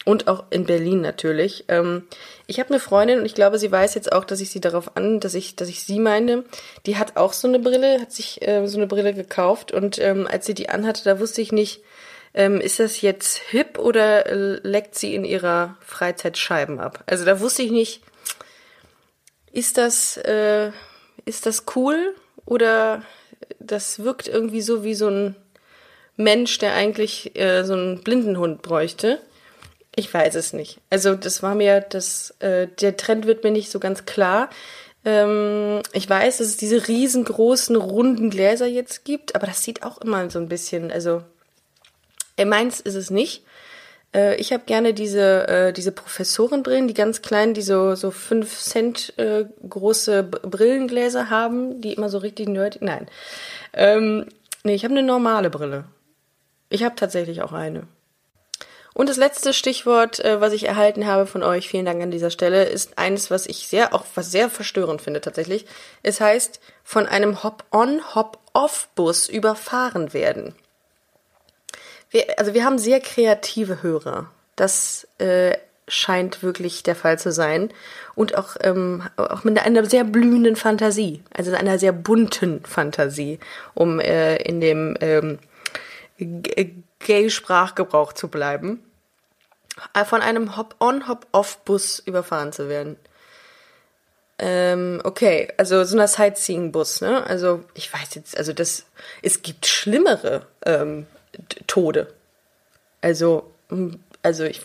[0.06, 1.66] und auch in Berlin natürlich.
[1.68, 2.04] Ähm,
[2.48, 4.98] ich habe eine Freundin und ich glaube, sie weiß jetzt auch, dass ich sie darauf
[4.98, 6.44] an, dass ich, dass ich sie meine.
[6.86, 10.28] Die hat auch so eine Brille, hat sich äh, so eine Brille gekauft und ähm,
[10.30, 11.82] als sie die anhatte, da wusste ich nicht,
[12.34, 14.24] ähm, ist das jetzt hip oder
[14.64, 17.04] leckt sie in ihrer Freizeit Scheiben ab?
[17.06, 18.02] Also da wusste ich nicht,
[19.52, 20.72] ist das, äh,
[21.26, 23.04] ist das cool oder
[23.60, 25.36] das wirkt irgendwie so wie so ein
[26.18, 29.20] Mensch, der eigentlich äh, so einen Blindenhund bräuchte.
[29.96, 30.80] Ich weiß es nicht.
[30.90, 34.50] Also das war mir, das, äh, der Trend wird mir nicht so ganz klar.
[35.06, 40.00] Ähm, ich weiß, dass es diese riesengroßen, runden Gläser jetzt gibt, aber das sieht auch
[40.00, 41.24] immer so ein bisschen, also
[42.38, 43.44] äh, meins ist es nicht.
[44.14, 48.60] Äh, ich habe gerne diese, äh, diese Professorenbrillen, die ganz kleinen, die so, so fünf
[48.60, 52.82] Cent äh, große Brillengläser haben, die immer so richtig nerdig.
[52.82, 53.08] Nein.
[53.74, 54.28] Ähm,
[54.64, 55.86] nee, ich habe eine normale Brille.
[56.70, 57.88] Ich habe tatsächlich auch eine.
[58.94, 62.30] Und das letzte Stichwort, äh, was ich erhalten habe von euch, vielen Dank an dieser
[62.30, 65.66] Stelle, ist eines, was ich sehr, auch was sehr verstörend finde tatsächlich.
[66.04, 70.54] Es heißt, von einem Hop-on, Hop-off-Bus überfahren werden.
[72.12, 74.30] Wir, also wir haben sehr kreative Hörer.
[74.56, 77.72] Das äh, scheint wirklich der Fall zu sein.
[78.16, 83.40] Und auch, ähm, auch mit einer sehr blühenden Fantasie, also einer sehr bunten Fantasie,
[83.74, 85.40] um äh, in dem ähm,
[87.04, 88.84] Gay-Sprachgebrauch zu bleiben,
[89.94, 92.98] äh, von einem Hop-on, Hop-off-Bus überfahren zu werden.
[94.40, 97.26] Ähm, okay, also so einer Sightseeing-Bus, ne?
[97.28, 98.86] Also ich weiß jetzt, also das,
[99.22, 101.06] es gibt schlimmere ähm,
[101.68, 102.12] Tode.
[103.02, 103.52] Also,
[104.24, 104.62] also ich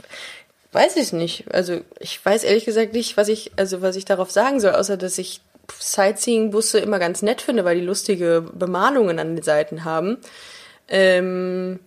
[0.72, 1.53] weiß es nicht.
[1.53, 4.96] Also ich weiß ehrlich gesagt nicht, was ich, also was ich darauf sagen soll, außer
[4.96, 5.40] dass ich
[5.79, 10.18] Sightseeing-Busse immer ganz nett finde, weil die lustige Bemalungen an den Seiten haben.
[10.88, 11.79] Ähm,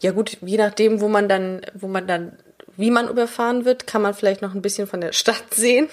[0.00, 2.32] ja gut, je nachdem, wo man dann, wo man dann,
[2.76, 5.88] wie man überfahren wird, kann man vielleicht noch ein bisschen von der Stadt sehen.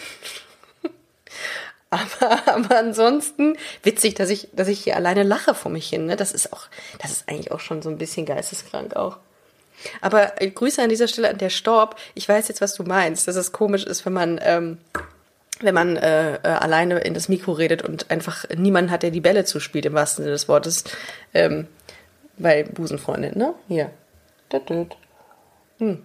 [1.89, 6.05] aber, aber ansonsten witzig, dass ich, dass ich hier alleine lache vor mich hin.
[6.05, 6.15] Ne?
[6.15, 6.67] Das ist auch,
[6.99, 9.17] das ist eigentlich auch schon so ein bisschen geisteskrank auch.
[9.99, 11.99] Aber äh, Grüße an dieser Stelle an der Storb.
[12.13, 14.77] Ich weiß jetzt, was du meinst, dass es komisch ist, wenn man ähm,
[15.63, 19.21] wenn man äh, äh, alleine in das Mikro redet und einfach niemanden hat, der die
[19.21, 20.83] Bälle zuspielt, im wahrsten Sinne des Wortes.
[21.33, 21.67] Ähm,
[22.41, 23.53] weil Busenfreundin, ne?
[23.67, 23.91] Hier.
[25.77, 26.03] Hm.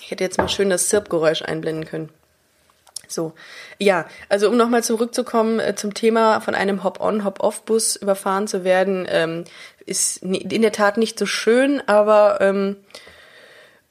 [0.00, 2.10] Ich hätte jetzt mal schön das Zirpgeräusch einblenden können.
[3.08, 3.32] So,
[3.78, 9.06] ja, also um nochmal zurückzukommen äh, zum Thema von einem Hop-on, Hop-off-Bus überfahren zu werden,
[9.08, 9.44] ähm,
[9.86, 12.76] ist in der Tat nicht so schön, aber ähm,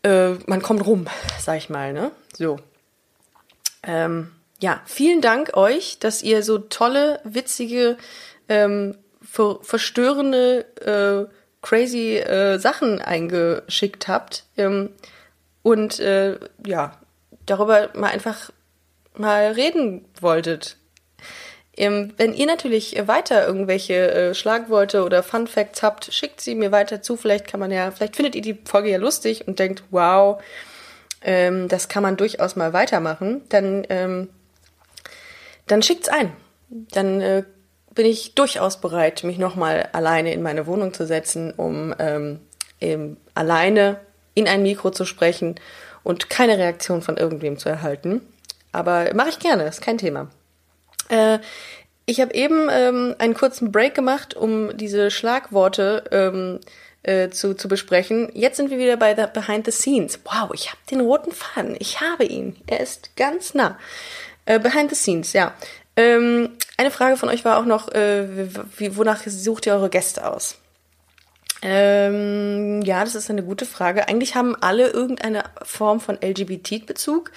[0.04, 1.08] äh, man kommt rum,
[1.40, 2.12] sag ich mal, ne?
[2.34, 2.60] So.
[3.84, 7.98] Ähm, ja, vielen Dank euch, dass ihr so tolle, witzige,
[8.50, 10.66] ähm, ver verstörende,
[11.30, 14.46] äh, crazy äh, Sachen eingeschickt habt.
[14.58, 14.90] Ähm,
[15.64, 16.98] und äh, ja,
[17.46, 18.52] darüber mal einfach
[19.16, 20.78] mal reden wolltet.
[21.76, 26.72] Ähm, wenn ihr natürlich weiter irgendwelche äh, Schlagworte oder Fun Facts habt, schickt sie mir
[26.72, 27.18] weiter zu.
[27.18, 30.42] Vielleicht kann man ja, vielleicht findet ihr die Folge ja lustig und denkt, wow,
[31.22, 33.44] ähm, das kann man durchaus mal weitermachen.
[33.50, 34.30] Dann, ähm,
[35.68, 36.34] dann schickt's ein.
[36.70, 37.44] Dann äh,
[37.98, 42.40] bin ich durchaus bereit, mich nochmal alleine in meine Wohnung zu setzen, um ähm,
[42.80, 44.00] eben alleine
[44.36, 45.56] in ein Mikro zu sprechen
[46.04, 48.22] und keine Reaktion von irgendwem zu erhalten.
[48.72, 50.30] Aber mache ich gerne, ist kein Thema.
[51.10, 51.40] Äh,
[52.06, 56.60] ich habe eben ähm, einen kurzen Break gemacht, um diese Schlagworte ähm,
[57.02, 58.30] äh, zu, zu besprechen.
[58.36, 60.20] Jetzt sind wir wieder bei der Behind the Scenes.
[60.24, 61.76] Wow, ich habe den roten Faden.
[61.80, 62.58] Ich habe ihn.
[62.68, 63.80] Er ist ganz nah.
[64.48, 65.54] Äh, behind the Scenes, ja.
[65.98, 70.30] Ähm, eine Frage von euch war auch noch, äh, wie, wonach sucht ihr eure Gäste
[70.30, 70.58] aus?
[71.62, 74.08] Ähm, ja, das ist eine gute Frage.
[74.08, 77.32] Eigentlich haben alle irgendeine Form von LGBT-Bezug.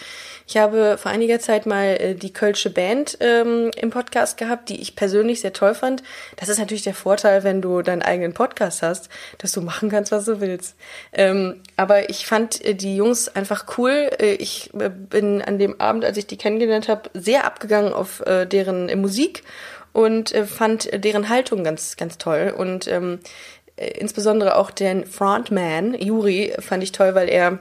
[0.46, 4.80] Ich habe vor einiger Zeit mal äh, die Kölsche Band ähm, im Podcast gehabt, die
[4.80, 6.02] ich persönlich sehr toll fand.
[6.36, 10.12] Das ist natürlich der Vorteil, wenn du deinen eigenen Podcast hast, dass du machen kannst,
[10.12, 10.76] was du willst.
[11.12, 14.10] Ähm, aber ich fand äh, die Jungs einfach cool.
[14.18, 18.20] Äh, ich äh, bin an dem Abend, als ich die kennengelernt habe, sehr abgegangen auf
[18.26, 19.44] äh, deren Musik
[19.92, 22.54] und fand deren Haltung ganz, ganz toll.
[22.56, 23.18] Und ähm,
[23.59, 27.58] äh, insbesondere auch den Frontman, Juri, fand ich toll, weil er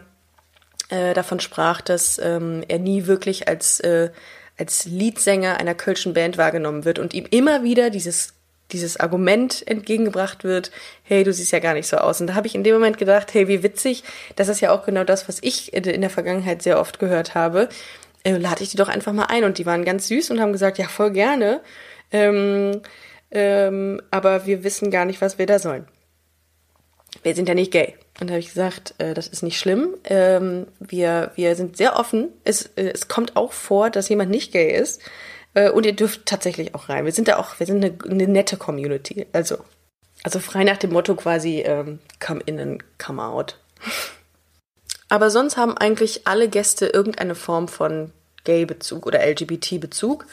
[0.89, 4.09] äh, davon sprach, dass ähm, er nie wirklich als, äh,
[4.57, 8.33] als Leadsänger einer kölschen Band wahrgenommen wird und ihm immer wieder dieses
[8.71, 10.69] dieses Argument entgegengebracht wird,
[11.01, 12.21] hey, du siehst ja gar nicht so aus.
[12.21, 14.03] Und da habe ich in dem Moment gedacht, hey, wie witzig,
[14.35, 17.69] das ist ja auch genau das, was ich in der Vergangenheit sehr oft gehört habe.
[18.23, 19.43] Äh, lade ich die doch einfach mal ein.
[19.43, 21.61] Und die waren ganz süß und haben gesagt, ja, voll gerne.
[22.11, 22.81] Ähm,
[23.31, 25.87] ähm, aber wir wissen gar nicht, was wir da sollen
[27.23, 27.95] wir sind ja nicht gay.
[28.19, 29.95] Und da habe ich gesagt, äh, das ist nicht schlimm.
[30.03, 32.29] Ähm, wir, wir sind sehr offen.
[32.43, 35.01] Es, äh, es kommt auch vor, dass jemand nicht gay ist.
[35.53, 37.05] Äh, und ihr dürft tatsächlich auch rein.
[37.05, 39.27] Wir sind da auch, wir sind eine, eine nette Community.
[39.31, 39.57] Also,
[40.23, 43.57] also frei nach dem Motto quasi, ähm, come in and come out.
[45.09, 48.11] Aber sonst haben eigentlich alle Gäste irgendeine Form von
[48.43, 50.25] Gay-Bezug oder LGBT-Bezug.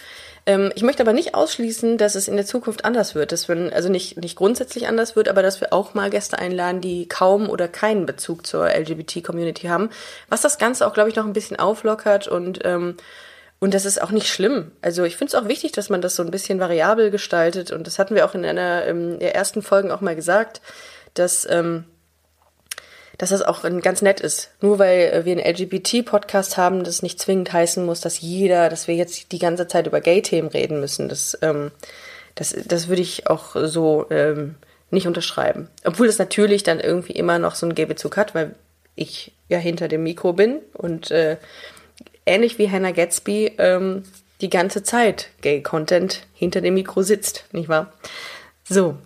[0.47, 3.33] Ähm, ich möchte aber nicht ausschließen, dass es in der Zukunft anders wird.
[3.33, 6.81] Dass wir, also nicht, nicht grundsätzlich anders wird, aber dass wir auch mal Gäste einladen,
[6.81, 9.91] die kaum oder keinen Bezug zur LGBT-Community haben.
[10.29, 12.97] Was das Ganze auch, glaube ich, noch ein bisschen auflockert und ähm,
[13.59, 14.71] Und das ist auch nicht schlimm.
[14.83, 17.71] Also ich finde es auch wichtig, dass man das so ein bisschen variabel gestaltet.
[17.73, 20.61] Und das hatten wir auch in einer ähm, der ersten Folgen auch mal gesagt,
[21.15, 21.85] dass, ähm,
[23.19, 24.51] dass das auch ganz nett ist.
[24.61, 28.95] Nur weil wir einen LGBT-Podcast haben, das nicht zwingend heißen muss, dass jeder, dass wir
[28.95, 31.09] jetzt die ganze Zeit über Gay-Themen reden müssen.
[31.09, 31.71] Das, ähm,
[32.35, 34.57] das, das würde ich auch so ähm,
[34.91, 35.69] nicht unterschreiben.
[35.85, 38.55] Obwohl es natürlich dann irgendwie immer noch so einen Gay-Bezug hat, weil
[38.95, 41.37] ich ja hinter dem Mikro bin und äh,
[42.25, 44.05] ähnlich wie Hannah Gatsby ähm,
[44.41, 47.93] die ganze Zeit Gay-Content hinter dem Mikro sitzt, nicht wahr?
[48.69, 48.97] So.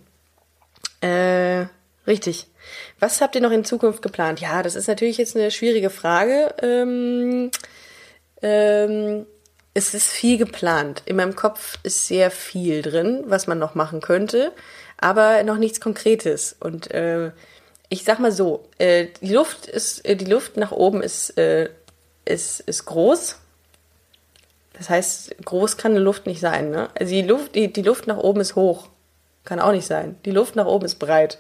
[1.01, 1.67] Äh,
[2.07, 2.47] richtig.
[3.01, 4.41] Was habt ihr noch in Zukunft geplant?
[4.41, 6.55] Ja, das ist natürlich jetzt eine schwierige Frage.
[6.63, 7.51] Ähm,
[8.43, 9.27] ähm,
[9.73, 11.03] es ist viel geplant.
[11.07, 14.53] In meinem Kopf ist sehr viel drin, was man noch machen könnte,
[14.99, 16.55] aber noch nichts Konkretes.
[16.61, 17.31] Und äh,
[17.89, 21.71] ich sag mal so, äh, die Luft ist, äh, die Luft nach oben ist, äh,
[22.27, 23.37] ist, ist groß.
[24.75, 26.71] Das heißt, groß kann eine Luft nicht sein.
[26.71, 26.89] Ne?
[26.99, 28.89] Also die Luft, die, die Luft nach oben ist hoch.
[29.45, 30.19] Kann auch nicht sein.
[30.25, 31.39] Die Luft nach oben ist breit.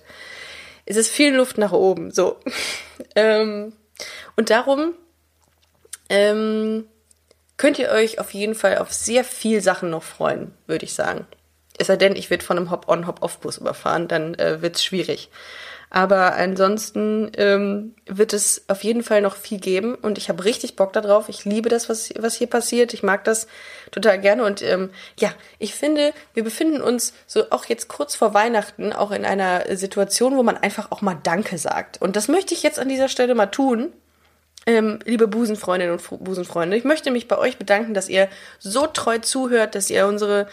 [0.91, 2.11] Es ist viel Luft nach oben.
[2.11, 2.41] So.
[3.14, 3.72] ähm,
[4.34, 4.95] und darum
[6.09, 6.84] ähm,
[7.57, 11.28] könnt ihr euch auf jeden Fall auf sehr viel Sachen noch freuen, würde ich sagen.
[11.78, 15.30] Es sei denn, ich werde von einem Hop-on, Hop-off-Bus überfahren, dann äh, wird es schwierig.
[15.93, 20.76] Aber ansonsten ähm, wird es auf jeden Fall noch viel geben und ich habe richtig
[20.76, 21.28] Bock darauf.
[21.28, 22.95] Ich liebe das, was, was hier passiert.
[22.95, 23.49] Ich mag das
[23.91, 28.34] total gerne und ähm, ja, ich finde, wir befinden uns so auch jetzt kurz vor
[28.34, 32.01] Weihnachten auch in einer Situation, wo man einfach auch mal Danke sagt.
[32.01, 33.93] Und das möchte ich jetzt an dieser Stelle mal tun.
[34.66, 38.28] Ähm, liebe Busenfreundinnen und Busenfreunde, ich möchte mich bei euch bedanken, dass ihr
[38.61, 40.47] so treu zuhört, dass ihr unsere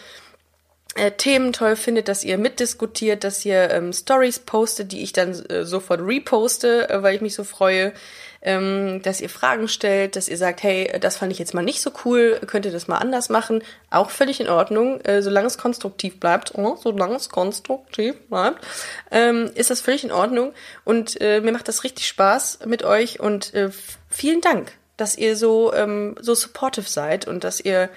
[0.94, 5.32] äh, Themen toll findet, dass ihr mitdiskutiert, dass ihr ähm, Stories postet, die ich dann
[5.46, 7.92] äh, sofort reposte, äh, weil ich mich so freue,
[8.40, 11.82] ähm, dass ihr Fragen stellt, dass ihr sagt, hey, das fand ich jetzt mal nicht
[11.82, 15.58] so cool, könnt ihr das mal anders machen, auch völlig in Ordnung, äh, solange es
[15.58, 18.64] konstruktiv bleibt, oh, solange es konstruktiv bleibt,
[19.10, 20.52] ähm, ist das völlig in Ordnung.
[20.84, 23.70] Und äh, mir macht das richtig Spaß mit euch und äh,
[24.08, 27.90] vielen Dank, dass ihr so ähm, so supportive seid und dass ihr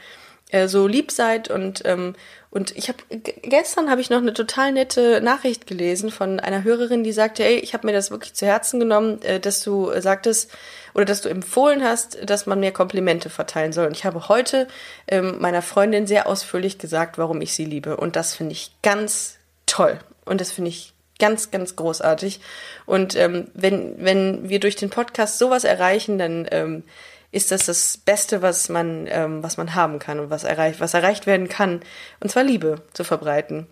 [0.50, 2.16] äh, so lieb seid und ähm,
[2.52, 7.02] und ich habe gestern habe ich noch eine total nette Nachricht gelesen von einer Hörerin,
[7.02, 10.52] die sagte, ey, ich habe mir das wirklich zu Herzen genommen, äh, dass du sagtest
[10.94, 13.88] oder dass du empfohlen hast, dass man mehr Komplimente verteilen soll.
[13.88, 14.68] Und ich habe heute
[15.08, 17.96] ähm, meiner Freundin sehr ausführlich gesagt, warum ich sie liebe.
[17.96, 20.00] Und das finde ich ganz toll.
[20.26, 22.42] Und das finde ich ganz, ganz großartig.
[22.86, 26.84] Und ähm, wenn, wenn wir durch den Podcast sowas erreichen, dann ähm,
[27.32, 30.94] ist das das Beste, was man, ähm, was man haben kann und was erreicht, was
[30.94, 31.82] erreicht werden kann.
[32.20, 33.68] Und zwar Liebe zu verbreiten.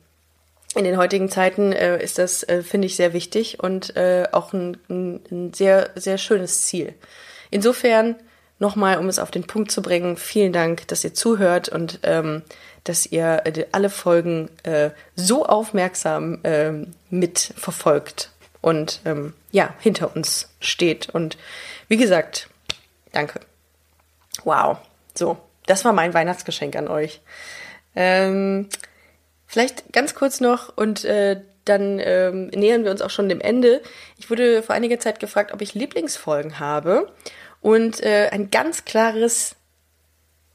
[0.75, 4.53] In den heutigen Zeiten äh, ist das, äh, finde ich, sehr wichtig und äh, auch
[4.53, 6.93] ein, ein, sehr, sehr schönes Ziel.
[7.49, 8.15] Insofern
[8.59, 12.43] nochmal, um es auf den Punkt zu bringen, vielen Dank, dass ihr zuhört und ähm,
[12.83, 16.71] dass ihr äh, alle Folgen äh, so aufmerksam äh,
[17.09, 18.31] mitverfolgt
[18.61, 21.09] und ähm, ja, hinter uns steht.
[21.09, 21.37] Und
[21.87, 22.47] wie gesagt,
[23.11, 23.39] danke.
[24.43, 24.77] Wow.
[25.15, 27.21] So, das war mein Weihnachtsgeschenk an euch.
[27.95, 28.69] Ähm,
[29.47, 33.81] vielleicht ganz kurz noch und äh, dann ähm, nähern wir uns auch schon dem Ende.
[34.17, 37.11] Ich wurde vor einiger Zeit gefragt, ob ich Lieblingsfolgen habe.
[37.61, 39.55] Und äh, ein ganz klares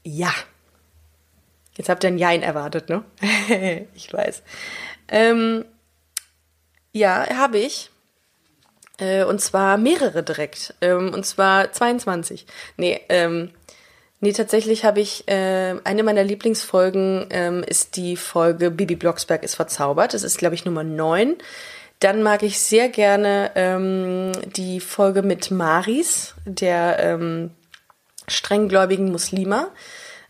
[0.03, 0.33] Ja.
[1.77, 3.03] Jetzt habt ihr ein Jein erwartet, ne?
[3.93, 4.43] ich weiß.
[5.07, 5.65] Ähm,
[6.91, 7.91] ja, habe ich.
[8.97, 10.73] Äh, und zwar mehrere direkt.
[10.81, 12.45] Ähm, und zwar 22.
[12.77, 13.51] Nee, ähm,
[14.19, 19.55] nee tatsächlich habe ich, äh, eine meiner Lieblingsfolgen ähm, ist die Folge Bibi Blocksberg ist
[19.55, 20.13] verzaubert.
[20.13, 21.35] Das ist, glaube ich, Nummer 9.
[21.99, 27.51] Dann mag ich sehr gerne ähm, die Folge mit Maris, der ähm,
[28.27, 29.69] strenggläubigen Muslima.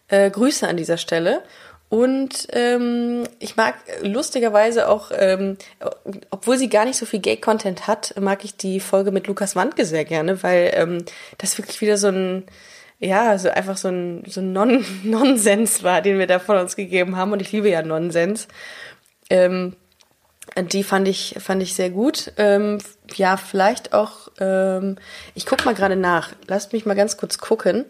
[0.07, 1.41] Äh, Grüße an dieser Stelle.
[1.89, 5.57] Und ähm, ich mag lustigerweise auch, ähm,
[6.31, 9.86] obwohl sie gar nicht so viel Gay-Content hat, mag ich die Folge mit Lukas Wandke
[9.86, 11.05] sehr gerne, weil ähm,
[11.38, 12.43] das wirklich wieder so ein,
[12.99, 16.75] ja, so einfach so ein, so ein non Nonsens war, den wir da von uns
[16.75, 17.31] gegeben haben.
[17.31, 18.47] Und ich liebe ja Nonsens.
[19.29, 19.75] Ähm,
[20.57, 22.31] die fand ich, fand ich sehr gut.
[22.38, 22.79] Ähm,
[23.15, 24.97] ja, vielleicht auch, ähm,
[25.33, 26.31] ich guck mal gerade nach.
[26.47, 27.86] Lasst mich mal ganz kurz gucken.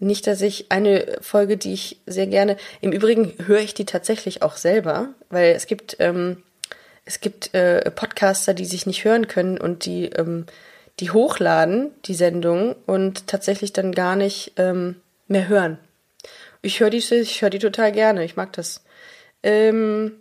[0.00, 4.42] Nicht, dass ich eine Folge, die ich sehr gerne, im Übrigen höre ich die tatsächlich
[4.42, 6.42] auch selber, weil es gibt, ähm,
[7.04, 10.46] es gibt äh, Podcaster, die sich nicht hören können und die, ähm,
[11.00, 14.96] die hochladen, die Sendung, und tatsächlich dann gar nicht ähm,
[15.26, 15.78] mehr hören.
[16.62, 18.84] Ich höre die, ich höre die total gerne, ich mag das.
[19.42, 20.12] Ähm,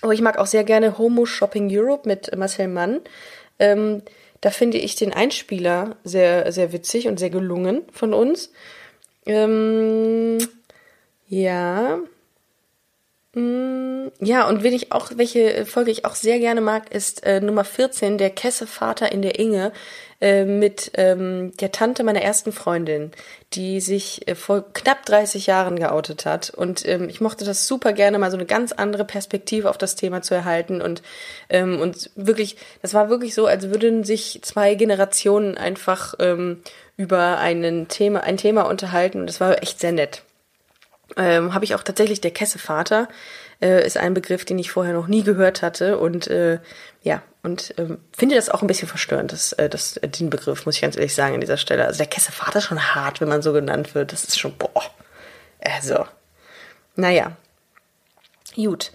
[0.00, 3.00] aber ich mag auch sehr gerne Homo Shopping Europe mit Marcel Mann.
[3.58, 4.02] Ähm,
[4.44, 8.52] da finde ich den Einspieler sehr, sehr witzig und sehr gelungen von uns.
[9.24, 10.36] Ähm,
[11.26, 11.98] ja.
[13.34, 17.40] Mm, Ja, und wen ich auch, welche Folge ich auch sehr gerne mag, ist äh,
[17.40, 19.72] Nummer 14, der Kessevater in der Inge,
[20.20, 23.10] äh, mit ähm, der Tante meiner ersten Freundin,
[23.54, 26.50] die sich äh, vor knapp 30 Jahren geoutet hat.
[26.50, 29.96] Und ähm, ich mochte das super gerne, mal so eine ganz andere Perspektive auf das
[29.96, 30.80] Thema zu erhalten.
[30.80, 31.02] Und,
[31.50, 36.62] ähm, und wirklich, das war wirklich so, als würden sich zwei Generationen einfach ähm,
[36.96, 39.20] über einen Thema, ein Thema unterhalten.
[39.20, 40.22] Und das war echt sehr nett
[41.16, 43.08] ähm, habe ich auch tatsächlich der Kessevater
[43.60, 46.58] äh, ist ein Begriff, den ich vorher noch nie gehört hatte und äh,
[47.02, 50.64] ja und ähm, finde das auch ein bisschen verstörend, das, äh, das, äh, den Begriff
[50.64, 51.84] muss ich ganz ehrlich sagen an dieser Stelle.
[51.84, 54.12] Also der Kessevater ist schon hart, wenn man so genannt wird.
[54.12, 54.82] Das ist schon boah.
[55.60, 56.06] Also
[56.96, 57.36] naja,
[58.54, 58.92] gut.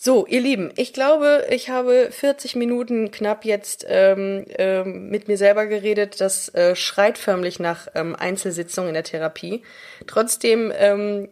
[0.00, 5.36] So, ihr Lieben, ich glaube, ich habe 40 Minuten knapp jetzt ähm, ähm, mit mir
[5.36, 6.20] selber geredet.
[6.20, 9.64] Das äh, schreit förmlich nach ähm, Einzelsitzungen in der Therapie.
[10.06, 11.28] Trotzdem ähm,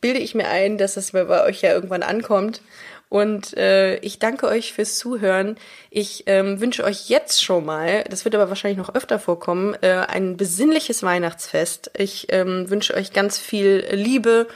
[0.00, 2.60] bilde ich mir ein, dass es bei euch ja irgendwann ankommt.
[3.08, 5.56] Und äh, ich danke euch fürs Zuhören.
[5.90, 10.06] Ich ähm, wünsche euch jetzt schon mal, das wird aber wahrscheinlich noch öfter vorkommen, äh,
[10.08, 11.90] ein besinnliches Weihnachtsfest.
[11.98, 14.48] Ich ähm, wünsche euch ganz viel Liebe.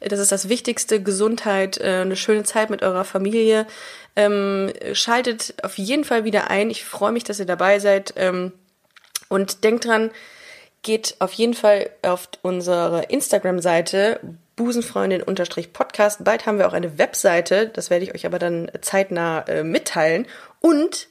[0.00, 3.66] Das ist das Wichtigste, Gesundheit, äh, eine schöne Zeit mit eurer Familie.
[4.16, 6.70] Ähm, schaltet auf jeden Fall wieder ein.
[6.70, 8.14] Ich freue mich, dass ihr dabei seid.
[8.16, 8.52] Ähm,
[9.28, 10.10] und denkt dran,
[10.80, 14.20] geht auf jeden Fall auf unsere Instagram-Seite
[14.58, 16.24] busenfreundin-podcast.
[16.24, 20.26] Bald haben wir auch eine Webseite, das werde ich euch aber dann zeitnah äh, mitteilen.
[20.60, 21.08] Und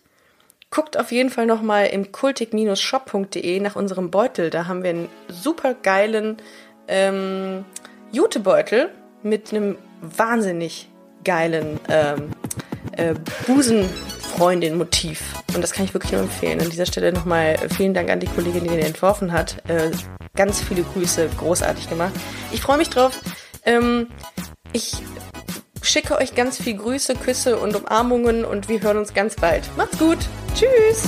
[0.69, 4.49] guckt auf jeden Fall nochmal im kultig-shop.de nach unserem Beutel.
[4.49, 6.37] Da haben wir einen super geilen
[6.87, 7.65] ähm,
[8.11, 8.89] Jutebeutel
[9.23, 10.89] mit einem wahnsinnig
[11.23, 12.31] geilen ähm,
[12.91, 13.15] äh,
[13.47, 15.21] Busenfreundin-Motiv.
[15.55, 16.59] Und das kann ich wirklich nur empfehlen.
[16.59, 19.57] An dieser Stelle nochmal vielen Dank an die Kollegin, die den entworfen hat.
[19.69, 19.91] Äh,
[20.35, 22.13] ganz viele Grüße, großartig gemacht.
[22.51, 23.19] Ich freue mich drauf.
[23.67, 24.07] Ähm,
[24.71, 24.93] ich
[25.83, 29.69] schicke euch ganz viel Grüße, Küsse und Umarmungen und wir hören uns ganz bald.
[29.77, 30.17] Macht's gut.
[30.55, 31.07] Tschüss.